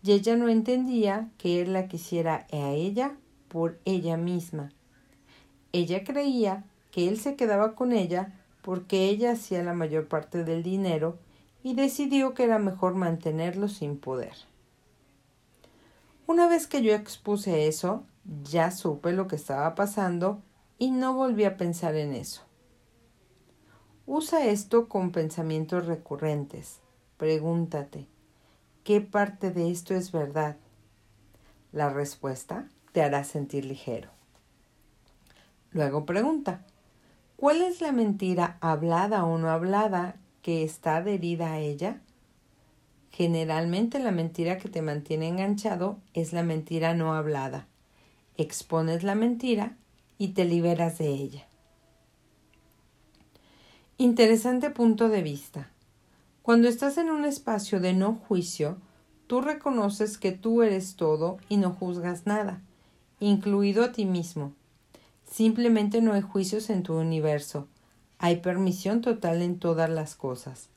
y 0.04 0.12
ella 0.12 0.36
no 0.36 0.48
entendía 0.48 1.32
que 1.40 1.64
él 1.64 1.74
la 1.74 1.88
quisiera 1.88 2.46
a 2.54 2.70
ella 2.70 3.16
por 3.48 3.80
ella 3.84 4.16
misma. 4.16 4.72
Ella 5.74 6.04
creía 6.04 6.66
que 6.92 7.08
él 7.08 7.20
se 7.20 7.36
quedaba 7.36 7.74
con 7.74 7.94
ella 7.94 8.32
porque 8.62 9.10
ella 9.10 9.32
hacía 9.32 9.64
la 9.64 9.74
mayor 9.74 10.08
parte 10.08 10.44
del 10.44 10.62
dinero 10.62 11.18
y 11.64 11.74
decidió 11.74 12.36
que 12.36 12.44
era 12.44 12.60
mejor 12.60 12.94
mantenerlo 12.94 13.70
sin 13.70 13.98
poder. 13.98 14.34
Una 16.28 16.48
vez 16.48 16.68
que 16.68 16.84
yo 16.84 16.94
expuse 16.94 17.68
eso, 17.68 18.04
ya 18.44 18.70
supe 18.70 19.14
lo 19.14 19.28
que 19.28 19.36
estaba 19.36 19.74
pasando 19.74 20.44
y 20.78 20.92
no 20.92 21.16
volví 21.16 21.44
a 21.44 21.58
pensar 21.58 21.96
en 21.96 22.14
eso. 22.14 22.47
Usa 24.10 24.46
esto 24.46 24.88
con 24.88 25.12
pensamientos 25.12 25.86
recurrentes. 25.86 26.80
Pregúntate, 27.18 28.08
¿qué 28.86 29.02
parte 29.02 29.52
de 29.52 29.70
esto 29.70 29.94
es 29.94 30.14
verdad? 30.14 30.56
La 31.74 31.90
respuesta 31.90 32.70
te 32.94 33.02
hará 33.04 33.26
sentir 33.26 33.66
ligero. 33.66 34.10
Luego 35.72 36.06
pregunta, 36.06 36.62
¿cuál 37.36 37.62
es 37.62 37.82
la 37.82 37.92
mentira 37.92 38.58
hablada 38.62 39.26
o 39.26 39.38
no 39.38 39.50
hablada 39.50 40.16
que 40.42 40.64
está 40.64 40.96
adherida 40.96 41.52
a 41.52 41.60
ella? 41.60 42.00
Generalmente 43.12 44.00
la 44.00 44.12
mentira 44.12 44.58
que 44.58 44.70
te 44.70 44.82
mantiene 44.82 45.28
enganchado 45.28 45.98
es 46.14 46.32
la 46.32 46.44
mentira 46.44 46.94
no 46.94 47.14
hablada. 47.14 47.68
Expones 48.38 49.04
la 49.04 49.16
mentira 49.16 49.76
y 50.18 50.30
te 50.30 50.46
liberas 50.46 50.98
de 50.98 51.08
ella. 51.08 51.47
Interesante 54.00 54.70
punto 54.70 55.10
de 55.10 55.24
vista. 55.24 55.72
Cuando 56.44 56.68
estás 56.68 57.00
en 57.00 57.10
un 57.10 57.26
espacio 57.26 57.80
de 57.80 57.94
no 57.94 58.14
juicio, 58.14 58.78
tú 59.26 59.42
reconoces 59.42 60.20
que 60.20 60.32
tú 60.32 60.62
eres 60.62 60.96
todo 60.96 61.40
y 61.50 61.58
no 61.58 61.72
juzgas 61.72 62.28
nada, 62.28 62.62
incluido 63.20 63.84
a 63.84 63.94
ti 63.94 64.06
mismo. 64.06 64.54
Simplemente 65.28 66.00
no 66.00 66.14
hay 66.14 66.22
juicios 66.22 66.70
en 66.70 66.84
tu 66.84 66.94
universo. 66.94 67.66
Hay 68.20 68.36
permisión 68.36 69.02
total 69.02 69.42
en 69.42 69.58
todas 69.58 69.90
las 69.90 70.14
cosas. 70.14 70.70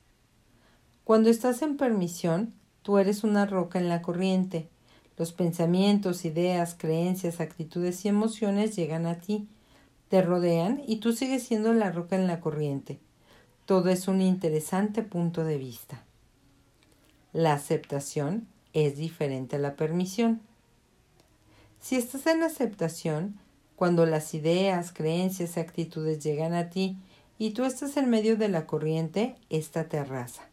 Cuando 1.03 1.29
estás 1.29 1.61
en 1.61 1.77
permisión, 1.77 2.55
tú 2.81 2.97
eres 2.97 3.23
una 3.23 3.45
roca 3.45 3.77
en 3.77 3.87
la 3.87 4.01
corriente. 4.01 4.67
Los 5.15 5.31
pensamientos, 5.31 6.25
ideas, 6.25 6.73
creencias, 6.75 7.39
actitudes 7.39 8.03
y 8.03 8.07
emociones 8.07 8.75
llegan 8.75 9.05
a 9.05 9.19
ti, 9.19 9.47
te 10.09 10.23
rodean 10.23 10.81
y 10.87 10.95
tú 10.95 11.13
sigues 11.13 11.43
siendo 11.43 11.71
la 11.71 11.91
roca 11.91 12.15
en 12.15 12.25
la 12.25 12.39
corriente. 12.39 12.99
Todo 13.71 13.89
es 13.89 14.09
un 14.09 14.21
interesante 14.21 15.01
punto 15.01 15.45
de 15.45 15.57
vista. 15.57 16.03
La 17.31 17.53
aceptación 17.53 18.45
es 18.73 18.97
diferente 18.97 19.55
a 19.55 19.59
la 19.59 19.77
permisión. 19.77 20.41
Si 21.79 21.95
estás 21.95 22.27
en 22.27 22.43
aceptación, 22.43 23.39
cuando 23.77 24.05
las 24.05 24.33
ideas, 24.33 24.91
creencias 24.91 25.55
y 25.55 25.61
actitudes 25.61 26.21
llegan 26.21 26.53
a 26.53 26.69
ti 26.69 26.97
y 27.37 27.51
tú 27.51 27.63
estás 27.63 27.95
en 27.95 28.09
medio 28.09 28.35
de 28.35 28.49
la 28.49 28.67
corriente, 28.67 29.37
esta 29.49 29.87
te 29.87 29.97
arrasa. 29.97 30.49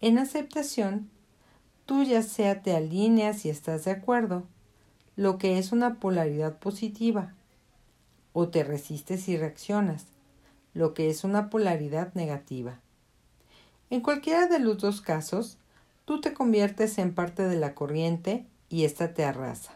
En 0.00 0.18
aceptación, 0.18 1.08
tú 1.86 2.02
ya 2.02 2.22
sea 2.22 2.62
te 2.62 2.74
alineas 2.74 3.44
y 3.44 3.48
estás 3.48 3.84
de 3.84 3.92
acuerdo, 3.92 4.42
lo 5.14 5.38
que 5.38 5.58
es 5.58 5.70
una 5.70 6.00
polaridad 6.00 6.58
positiva, 6.58 7.36
o 8.32 8.48
te 8.48 8.64
resistes 8.64 9.28
y 9.28 9.36
reaccionas, 9.36 10.06
lo 10.78 10.94
que 10.94 11.10
es 11.10 11.24
una 11.24 11.50
polaridad 11.50 12.14
negativa. 12.14 12.78
En 13.90 14.00
cualquiera 14.00 14.46
de 14.46 14.60
los 14.60 14.78
dos 14.78 15.00
casos, 15.00 15.58
tú 16.04 16.20
te 16.20 16.32
conviertes 16.32 16.98
en 16.98 17.16
parte 17.16 17.42
de 17.42 17.56
la 17.56 17.74
corriente 17.74 18.46
y 18.68 18.84
ésta 18.84 19.12
te 19.12 19.24
arrasa. 19.24 19.72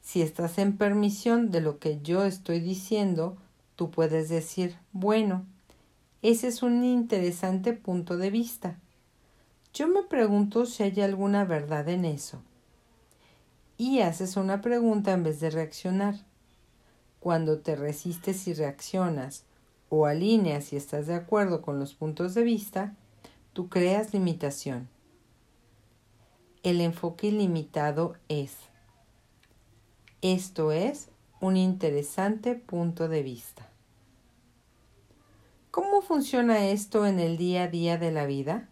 Si 0.00 0.22
estás 0.22 0.58
en 0.58 0.76
permisión 0.76 1.50
de 1.50 1.60
lo 1.60 1.80
que 1.80 2.00
yo 2.02 2.24
estoy 2.24 2.60
diciendo, 2.60 3.36
tú 3.74 3.90
puedes 3.90 4.28
decir, 4.28 4.76
bueno, 4.92 5.44
ese 6.22 6.46
es 6.46 6.62
un 6.62 6.84
interesante 6.84 7.72
punto 7.72 8.16
de 8.16 8.30
vista. 8.30 8.78
Yo 9.74 9.88
me 9.88 10.04
pregunto 10.04 10.66
si 10.66 10.84
hay 10.84 11.00
alguna 11.00 11.44
verdad 11.44 11.88
en 11.88 12.04
eso. 12.04 12.40
Y 13.76 14.02
haces 14.02 14.36
una 14.36 14.60
pregunta 14.60 15.10
en 15.10 15.24
vez 15.24 15.40
de 15.40 15.50
reaccionar. 15.50 16.29
Cuando 17.20 17.58
te 17.58 17.76
resistes 17.76 18.48
y 18.48 18.54
reaccionas, 18.54 19.44
o 19.90 20.06
alineas 20.06 20.72
y 20.72 20.76
estás 20.76 21.06
de 21.06 21.14
acuerdo 21.14 21.60
con 21.60 21.78
los 21.78 21.94
puntos 21.94 22.34
de 22.34 22.44
vista, 22.44 22.94
tú 23.52 23.68
creas 23.68 24.14
limitación. 24.14 24.88
El 26.62 26.80
enfoque 26.80 27.26
ilimitado 27.26 28.14
es. 28.28 28.56
Esto 30.22 30.72
es 30.72 31.08
un 31.40 31.56
interesante 31.56 32.54
punto 32.54 33.08
de 33.08 33.22
vista. 33.22 33.68
¿Cómo 35.70 36.02
funciona 36.02 36.66
esto 36.66 37.06
en 37.06 37.18
el 37.18 37.36
día 37.36 37.64
a 37.64 37.68
día 37.68 37.98
de 37.98 38.12
la 38.12 38.26
vida? 38.26 38.68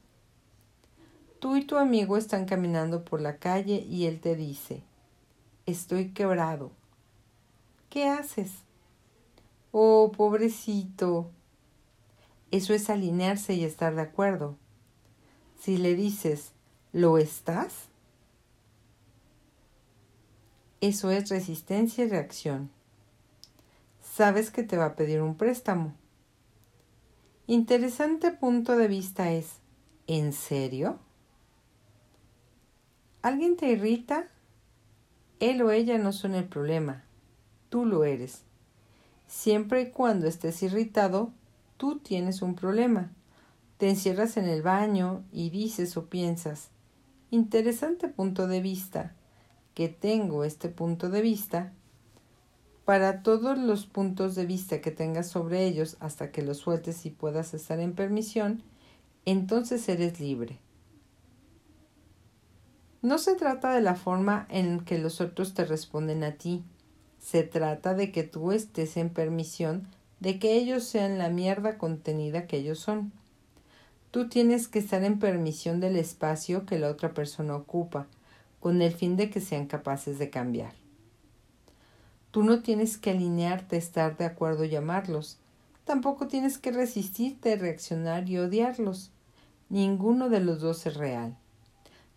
Tú 1.40 1.56
y 1.56 1.64
tu 1.64 1.76
amigo 1.76 2.16
están 2.16 2.44
caminando 2.44 3.04
por 3.04 3.20
la 3.20 3.38
calle 3.38 3.86
y 3.88 4.06
él 4.06 4.20
te 4.20 4.36
dice, 4.36 4.82
estoy 5.66 6.10
quebrado, 6.10 6.72
¿Qué 7.90 8.06
haces? 8.06 8.52
Oh, 9.72 10.12
pobrecito. 10.14 11.30
Eso 12.50 12.74
es 12.74 12.90
alinearse 12.90 13.54
y 13.54 13.64
estar 13.64 13.94
de 13.94 14.02
acuerdo. 14.02 14.56
Si 15.58 15.78
le 15.78 15.94
dices, 15.94 16.52
¿lo 16.92 17.16
estás? 17.16 17.88
Eso 20.82 21.10
es 21.10 21.30
resistencia 21.30 22.04
y 22.04 22.08
reacción. 22.08 22.70
Sabes 24.02 24.50
que 24.50 24.62
te 24.62 24.76
va 24.76 24.86
a 24.86 24.94
pedir 24.94 25.22
un 25.22 25.36
préstamo. 25.36 25.94
Interesante 27.46 28.30
punto 28.32 28.76
de 28.76 28.88
vista 28.88 29.32
es, 29.32 29.54
¿en 30.06 30.34
serio? 30.34 30.98
¿Alguien 33.22 33.56
te 33.56 33.70
irrita? 33.70 34.28
Él 35.40 35.62
o 35.62 35.70
ella 35.70 35.96
no 35.96 36.12
son 36.12 36.34
el 36.34 36.44
problema 36.44 37.07
tú 37.68 37.84
lo 37.84 38.04
eres. 38.04 38.42
Siempre 39.26 39.82
y 39.82 39.90
cuando 39.90 40.26
estés 40.26 40.62
irritado, 40.62 41.32
tú 41.76 41.98
tienes 41.98 42.42
un 42.42 42.54
problema. 42.54 43.12
Te 43.76 43.88
encierras 43.88 44.36
en 44.36 44.46
el 44.46 44.62
baño 44.62 45.22
y 45.32 45.50
dices 45.50 45.96
o 45.96 46.06
piensas, 46.06 46.70
interesante 47.30 48.08
punto 48.08 48.48
de 48.48 48.60
vista, 48.60 49.14
que 49.74 49.88
tengo 49.88 50.44
este 50.44 50.68
punto 50.68 51.10
de 51.10 51.20
vista. 51.20 51.72
Para 52.84 53.22
todos 53.22 53.58
los 53.58 53.86
puntos 53.86 54.34
de 54.34 54.46
vista 54.46 54.80
que 54.80 54.90
tengas 54.90 55.28
sobre 55.28 55.64
ellos 55.66 55.96
hasta 56.00 56.32
que 56.32 56.42
los 56.42 56.56
sueltes 56.56 57.06
y 57.06 57.10
puedas 57.10 57.54
estar 57.54 57.78
en 57.78 57.94
permisión, 57.94 58.62
entonces 59.26 59.88
eres 59.88 60.20
libre. 60.20 60.58
No 63.02 63.18
se 63.18 63.36
trata 63.36 63.72
de 63.72 63.82
la 63.82 63.94
forma 63.94 64.46
en 64.48 64.80
que 64.80 64.98
los 64.98 65.20
otros 65.20 65.54
te 65.54 65.64
responden 65.64 66.24
a 66.24 66.32
ti, 66.32 66.64
se 67.20 67.42
trata 67.42 67.94
de 67.94 68.12
que 68.12 68.22
tú 68.22 68.52
estés 68.52 68.96
en 68.96 69.10
permisión 69.10 69.86
de 70.20 70.38
que 70.38 70.54
ellos 70.54 70.84
sean 70.84 71.18
la 71.18 71.28
mierda 71.28 71.78
contenida 71.78 72.46
que 72.46 72.58
ellos 72.58 72.78
son. 72.78 73.12
Tú 74.10 74.28
tienes 74.28 74.68
que 74.68 74.78
estar 74.78 75.04
en 75.04 75.18
permisión 75.18 75.80
del 75.80 75.96
espacio 75.96 76.66
que 76.66 76.78
la 76.78 76.88
otra 76.88 77.14
persona 77.14 77.54
ocupa, 77.54 78.06
con 78.60 78.82
el 78.82 78.92
fin 78.92 79.16
de 79.16 79.30
que 79.30 79.40
sean 79.40 79.66
capaces 79.66 80.18
de 80.18 80.30
cambiar. 80.30 80.72
Tú 82.30 82.42
no 82.42 82.62
tienes 82.62 82.98
que 82.98 83.10
alinearte, 83.10 83.76
estar 83.76 84.16
de 84.16 84.24
acuerdo 84.24 84.64
y 84.64 84.74
amarlos. 84.74 85.38
Tampoco 85.84 86.26
tienes 86.26 86.58
que 86.58 86.72
resistirte, 86.72 87.56
reaccionar 87.56 88.28
y 88.28 88.38
odiarlos. 88.38 89.10
Ninguno 89.68 90.28
de 90.28 90.40
los 90.40 90.60
dos 90.60 90.86
es 90.86 90.96
real. 90.96 91.36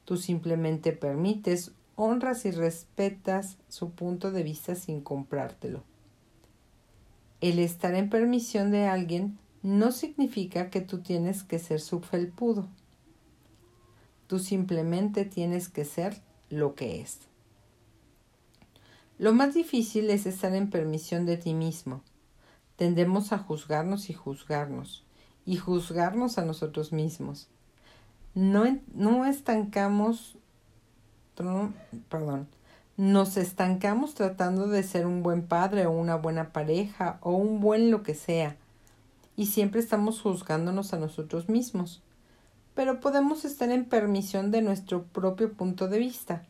Tú 0.06 0.18
simplemente 0.18 0.92
permites 0.92 1.72
honras 1.96 2.46
y 2.46 2.52
respetas 2.52 3.58
su 3.68 3.92
punto 3.92 4.32
de 4.32 4.44
vista 4.44 4.76
sin 4.76 5.02
comprártelo. 5.02 5.84
El 7.42 7.60
estar 7.60 7.96
en 7.96 8.10
permisión 8.10 8.72
de 8.72 8.86
alguien 8.88 9.40
no 9.64 9.92
significa 9.92 10.70
que 10.70 10.82
tú 10.82 11.00
tienes 11.00 11.44
que 11.44 11.60
ser 11.60 11.80
su 11.80 12.02
felpudo. 12.02 12.68
Tú 14.28 14.40
simplemente 14.40 15.26
tienes 15.26 15.70
que 15.70 15.86
ser 15.86 16.22
lo 16.50 16.76
que 16.76 17.02
es. 17.02 17.20
Lo 19.18 19.34
más 19.34 19.54
difícil 19.54 20.10
es 20.10 20.26
estar 20.26 20.56
en 20.56 20.70
permisión 20.70 21.26
de 21.26 21.38
ti 21.38 21.54
mismo. 21.54 22.02
Tendemos 22.76 23.34
a 23.34 23.38
juzgarnos 23.38 24.10
y 24.10 24.14
juzgarnos, 24.14 25.04
y 25.46 25.58
juzgarnos 25.58 26.40
a 26.40 26.46
nosotros 26.46 26.92
mismos. 26.92 27.48
No, 28.34 28.80
no 28.94 29.26
estancamos 29.26 30.38
perdón, 32.10 32.48
nos 32.98 33.38
estancamos 33.38 34.14
tratando 34.14 34.68
de 34.68 34.84
ser 34.84 35.06
un 35.06 35.24
buen 35.24 35.44
padre 35.44 35.86
o 35.86 35.92
una 35.92 36.16
buena 36.16 36.54
pareja 36.54 37.18
o 37.22 37.32
un 37.32 37.60
buen 37.60 37.92
lo 37.92 38.04
que 38.04 38.16
sea, 38.16 38.58
y 39.36 39.48
siempre 39.48 39.80
estamos 39.80 40.22
juzgándonos 40.22 40.94
a 40.94 41.00
nosotros 41.00 41.50
mismos. 41.50 42.02
Pero 42.76 43.00
podemos 43.00 43.44
estar 43.44 43.70
en 43.70 43.86
permisión 43.86 44.52
de 44.52 44.62
nuestro 44.62 45.04
propio 45.04 45.54
punto 45.54 45.88
de 45.88 46.00
vista. 46.00 46.46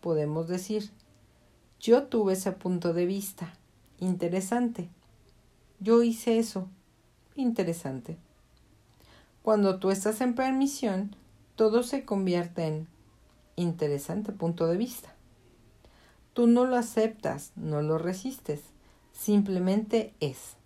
Podemos 0.00 0.48
decir, 0.48 0.90
yo 1.80 2.04
tuve 2.04 2.34
ese 2.34 2.52
punto 2.52 2.92
de 2.92 3.06
vista. 3.06 3.52
Interesante. 3.98 4.88
Yo 5.80 6.02
hice 6.02 6.38
eso. 6.38 6.68
Interesante. 7.34 8.16
Cuando 9.42 9.78
tú 9.78 9.90
estás 9.90 10.20
en 10.20 10.34
permisión, 10.34 11.14
todo 11.54 11.82
se 11.82 12.04
convierte 12.04 12.66
en 12.66 12.88
interesante 13.56 14.32
punto 14.32 14.66
de 14.66 14.76
vista. 14.76 15.14
Tú 16.34 16.46
no 16.46 16.66
lo 16.66 16.76
aceptas, 16.76 17.52
no 17.56 17.82
lo 17.82 17.98
resistes, 17.98 18.60
Simplemente 19.16 20.12
es. 20.20 20.56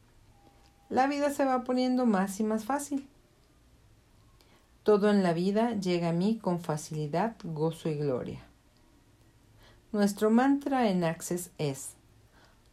La 0.88 1.06
vida 1.06 1.30
se 1.30 1.44
va 1.44 1.62
poniendo 1.62 2.04
más 2.04 2.40
y 2.40 2.44
más 2.44 2.64
fácil. 2.64 3.08
Todo 4.82 5.08
en 5.08 5.22
la 5.22 5.32
vida 5.32 5.74
llega 5.74 6.08
a 6.08 6.12
mí 6.12 6.36
con 6.36 6.60
facilidad, 6.60 7.36
gozo 7.44 7.88
y 7.88 7.94
gloria. 7.94 8.40
Nuestro 9.92 10.30
mantra 10.30 10.90
en 10.90 11.04
Access 11.04 11.52
es, 11.58 11.94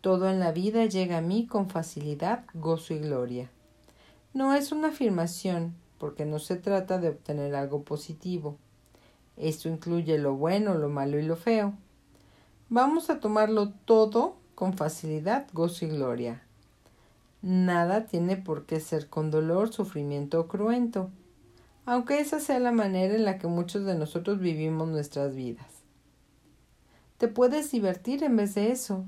todo 0.02 0.30
en 0.30 0.40
la 0.40 0.52
vida 0.52 0.86
llega 0.86 1.20
a 1.20 1.22
mí 1.22 1.46
con 1.46 1.70
facilidad, 1.70 2.44
gozo 2.56 2.96
y 2.96 3.00
gloria. 3.00 3.50
No 4.34 4.54
es 4.54 4.72
una 4.72 4.90
afirmación, 4.90 5.76
porque 6.00 6.26
no 6.26 6.40
se 6.40 6.56
trata 6.56 6.98
de 6.98 7.10
obtener 7.10 7.56
algo 7.56 7.84
positivo. 7.84 8.58
Esto 9.38 9.70
incluye 9.70 10.18
lo 10.18 10.36
bueno, 10.36 10.74
lo 10.76 10.90
malo 10.90 11.20
y 11.20 11.24
lo 11.24 11.36
feo. 11.36 11.74
Vamos 12.70 13.10
a 13.10 13.20
tomarlo 13.20 13.70
todo 13.86 14.36
con 14.56 14.74
facilidad, 14.74 15.48
gozo 15.54 15.86
y 15.86 15.90
gloria. 15.90 16.44
Nada 17.42 18.06
tiene 18.06 18.36
por 18.36 18.66
qué 18.66 18.80
ser 18.80 19.08
con 19.08 19.32
dolor, 19.32 19.72
sufrimiento 19.72 20.40
o 20.40 20.48
cruento 20.48 21.12
aunque 21.88 22.20
esa 22.20 22.42
sea 22.42 22.60
la 22.60 22.74
manera 22.74 23.16
en 23.16 23.24
la 23.24 23.40
que 23.40 23.48
muchos 23.48 23.86
de 23.86 23.96
nosotros 23.96 24.42
vivimos 24.42 24.90
nuestras 24.90 25.34
vidas. 25.34 25.68
Te 27.18 27.30
puedes 27.30 27.72
divertir 27.72 28.26
en 28.26 28.36
vez 28.36 28.56
de 28.56 28.72
eso. 28.72 29.06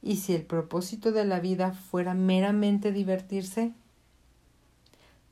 ¿Y 0.00 0.18
si 0.18 0.32
el 0.32 0.42
propósito 0.42 1.10
de 1.10 1.24
la 1.24 1.40
vida 1.40 1.72
fuera 1.72 2.14
meramente 2.14 2.92
divertirse? 2.92 3.72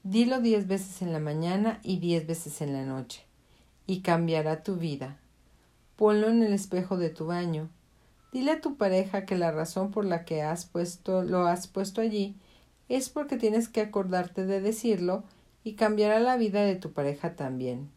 Dilo 0.02 0.40
diez 0.40 0.66
veces 0.66 1.02
en 1.02 1.12
la 1.12 1.20
mañana 1.20 1.78
y 1.84 1.98
diez 1.98 2.26
veces 2.26 2.60
en 2.60 2.72
la 2.72 2.84
noche, 2.84 3.24
y 3.86 4.00
cambiará 4.00 4.62
tu 4.62 4.76
vida. 4.76 5.18
Ponlo 5.96 6.28
en 6.28 6.42
el 6.42 6.52
espejo 6.52 6.96
de 6.96 7.10
tu 7.10 7.26
baño. 7.26 7.68
Dile 8.32 8.52
a 8.52 8.60
tu 8.60 8.76
pareja 8.76 9.26
que 9.26 9.36
la 9.36 9.52
razón 9.52 9.90
por 9.90 10.04
la 10.04 10.24
que 10.24 10.42
has 10.42 10.64
puesto, 10.64 11.22
lo 11.22 11.46
has 11.46 11.68
puesto 11.68 12.00
allí 12.00 12.36
es 12.88 13.08
porque 13.08 13.36
tienes 13.36 13.68
que 13.68 13.80
acordarte 13.80 14.44
de 14.44 14.60
decirlo 14.60 15.24
y 15.62 15.74
cambiará 15.74 16.20
la 16.20 16.36
vida 16.36 16.62
de 16.62 16.76
tu 16.76 16.92
pareja 16.92 17.36
también, 17.36 17.90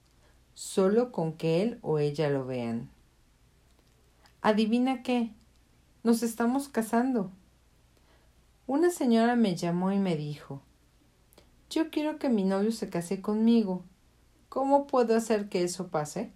solo 0.54 1.12
con 1.12 1.34
que 1.34 1.62
él 1.62 1.80
o 1.82 2.00
ella 2.00 2.30
lo 2.30 2.46
vean. 2.46 2.90
Adivina 4.42 5.04
qué, 5.04 5.32
nos 6.04 6.24
estamos 6.24 6.70
casando. 6.70 7.32
Una 8.66 8.90
señora 8.92 9.36
me 9.36 9.56
llamó 9.56 9.92
y 9.92 10.00
me 10.00 10.16
dijo, 10.16 10.62
yo 11.70 11.90
quiero 11.90 12.18
que 12.18 12.30
mi 12.30 12.44
novio 12.44 12.72
se 12.72 12.90
case 12.90 13.22
conmigo. 13.22 13.84
¿Cómo 14.50 14.88
puedo 14.88 15.16
hacer 15.16 15.50
que 15.50 15.64
eso 15.64 15.88
pase? 15.88 16.32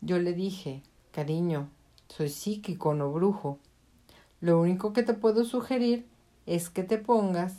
Yo 0.00 0.18
le 0.18 0.32
dije, 0.32 0.82
cariño, 1.12 1.68
soy 2.08 2.28
psíquico, 2.28 2.94
no 2.94 3.12
brujo. 3.12 3.58
Lo 4.40 4.60
único 4.60 4.92
que 4.92 5.02
te 5.02 5.14
puedo 5.14 5.44
sugerir 5.44 6.06
es 6.46 6.70
que 6.70 6.82
te 6.82 6.98
pongas 6.98 7.54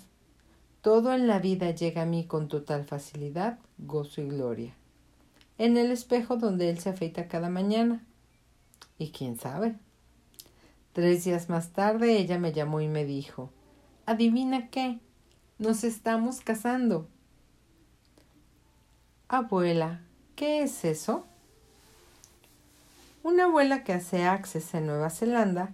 todo 0.82 1.14
en 1.14 1.28
la 1.28 1.38
vida 1.38 1.70
llega 1.70 2.02
a 2.02 2.08
mí 2.08 2.26
con 2.26 2.48
total 2.48 2.86
facilidad, 2.86 3.60
gozo 3.78 4.20
y 4.22 4.28
gloria. 4.28 4.74
En 5.60 5.78
el 5.78 5.92
espejo 5.92 6.38
donde 6.38 6.72
él 6.72 6.80
se 6.80 6.90
afeita 6.90 7.28
cada 7.28 7.50
mañana. 7.50 8.04
Y 8.98 9.12
quién 9.12 9.38
sabe. 9.38 9.76
Tres 10.94 11.24
días 11.24 11.50
más 11.50 11.70
tarde 11.70 12.18
ella 12.18 12.40
me 12.40 12.52
llamó 12.52 12.82
y 12.82 12.88
me 12.88 13.06
dijo, 13.06 13.52
Adivina 14.08 14.70
qué, 14.70 15.00
nos 15.60 15.84
estamos 15.84 16.42
casando. 16.42 17.08
Abuela, 19.34 20.02
¿qué 20.36 20.62
es 20.62 20.84
eso? 20.84 21.26
Una 23.24 23.46
abuela 23.46 23.86
que 23.86 23.94
hace 23.94 24.26
access 24.26 24.74
en 24.74 24.88
Nueva 24.88 25.10
Zelanda 25.10 25.72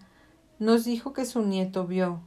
nos 0.60 0.86
dijo 0.86 1.12
que 1.12 1.26
su 1.26 1.42
nieto 1.42 1.88
vio 1.88 2.22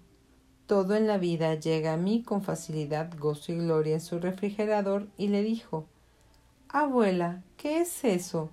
todo 0.66 0.96
en 0.96 1.06
la 1.06 1.18
vida 1.18 1.54
llega 1.54 1.92
a 1.92 1.96
mí 1.96 2.24
con 2.24 2.42
facilidad, 2.42 3.16
gozo 3.16 3.52
y 3.52 3.58
gloria 3.58 3.94
en 3.94 4.00
su 4.00 4.18
refrigerador 4.18 5.06
y 5.16 5.28
le 5.28 5.44
dijo 5.44 5.86
Abuela, 6.68 7.44
¿qué 7.56 7.80
es 7.80 8.02
eso? 8.02 8.50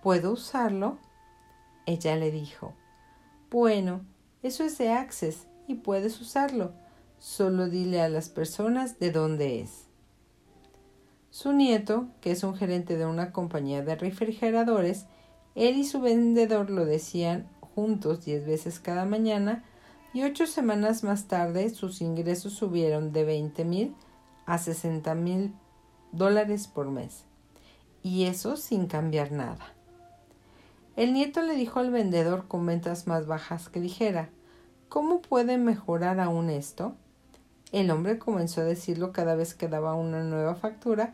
¿Puedo 0.00 0.34
usarlo? 0.34 0.98
Ella 1.84 2.14
le 2.14 2.30
dijo 2.30 2.74
Bueno, 3.50 4.02
eso 4.44 4.62
es 4.62 4.78
de 4.78 4.92
Access 4.92 5.48
y 5.66 5.74
puedes 5.74 6.20
usarlo. 6.20 6.74
Solo 7.18 7.68
dile 7.68 8.02
a 8.02 8.08
las 8.08 8.28
personas 8.28 9.00
de 9.00 9.10
dónde 9.10 9.62
es. 9.62 9.83
Su 11.34 11.52
nieto, 11.52 12.06
que 12.20 12.30
es 12.30 12.44
un 12.44 12.54
gerente 12.54 12.96
de 12.96 13.06
una 13.06 13.32
compañía 13.32 13.82
de 13.82 13.96
refrigeradores, 13.96 15.06
él 15.56 15.76
y 15.78 15.84
su 15.84 16.00
vendedor 16.00 16.70
lo 16.70 16.84
decían 16.84 17.48
juntos 17.60 18.24
diez 18.24 18.46
veces 18.46 18.78
cada 18.78 19.04
mañana 19.04 19.64
y 20.12 20.22
ocho 20.22 20.46
semanas 20.46 21.02
más 21.02 21.26
tarde 21.26 21.70
sus 21.70 22.02
ingresos 22.02 22.52
subieron 22.52 23.12
de 23.12 23.24
20 23.24 23.64
mil 23.64 23.96
a 24.46 24.58
60 24.58 25.12
mil 25.16 25.52
dólares 26.12 26.68
por 26.68 26.88
mes. 26.92 27.24
Y 28.04 28.26
eso 28.26 28.56
sin 28.56 28.86
cambiar 28.86 29.32
nada. 29.32 29.74
El 30.94 31.12
nieto 31.14 31.42
le 31.42 31.56
dijo 31.56 31.80
al 31.80 31.90
vendedor 31.90 32.46
con 32.46 32.64
ventas 32.64 33.08
más 33.08 33.26
bajas 33.26 33.68
que 33.68 33.80
dijera, 33.80 34.28
¿cómo 34.88 35.20
puede 35.20 35.58
mejorar 35.58 36.20
aún 36.20 36.48
esto? 36.48 36.94
El 37.72 37.90
hombre 37.90 38.20
comenzó 38.20 38.60
a 38.60 38.64
decirlo 38.64 39.12
cada 39.12 39.34
vez 39.34 39.54
que 39.54 39.66
daba 39.66 39.96
una 39.96 40.22
nueva 40.22 40.54
factura 40.54 41.12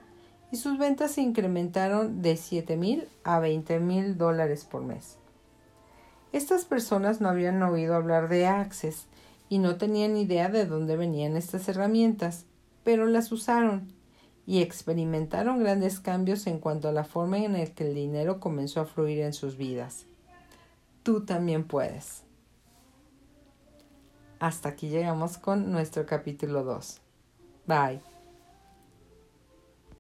y 0.53 0.57
sus 0.57 0.79
ventas 0.79 1.13
se 1.13 1.23
incrementaron 1.23 2.23
de 2.23 2.37
7 2.37 2.77
mil 2.77 3.09
a 3.25 3.39
20 3.39 3.81
mil 3.81 4.19
dólares 4.19 4.65
por 4.65 4.83
mes. 4.83 5.17
Estas 6.33 6.65
personas 6.65 7.21
no 7.21 7.29
habían 7.29 7.63
oído 7.63 7.95
hablar 7.95 8.29
de 8.29 8.47
Access 8.47 9.07
y 9.49 9.59
no 9.59 9.77
tenían 9.77 10.17
idea 10.17 10.49
de 10.49 10.67
dónde 10.67 10.97
venían 10.97 11.37
estas 11.37 11.69
herramientas, 11.69 12.47
pero 12.85 13.07
las 13.07 13.33
usaron 13.33 13.93
y 14.47 14.63
experimentaron 14.63 15.61
grandes 15.61 16.01
cambios 16.01 16.47
en 16.47 16.59
cuanto 16.59 16.89
a 16.89 16.93
la 16.93 17.05
forma 17.05 17.39
en 17.39 17.67
que 17.73 17.89
el 17.89 17.95
dinero 17.95 18.41
comenzó 18.41 18.81
a 18.81 18.87
fluir 18.87 19.21
en 19.21 19.33
sus 19.33 19.57
vidas. 19.57 20.07
Tú 21.03 21.25
también 21.25 21.65
puedes. 21.65 22.23
Hasta 24.39 24.71
aquí 24.71 24.89
llegamos 24.89 25.39
con 25.39 25.71
nuestro 25.71 26.07
capítulo 26.07 26.65
2. 26.65 27.01
Bye. 27.67 28.10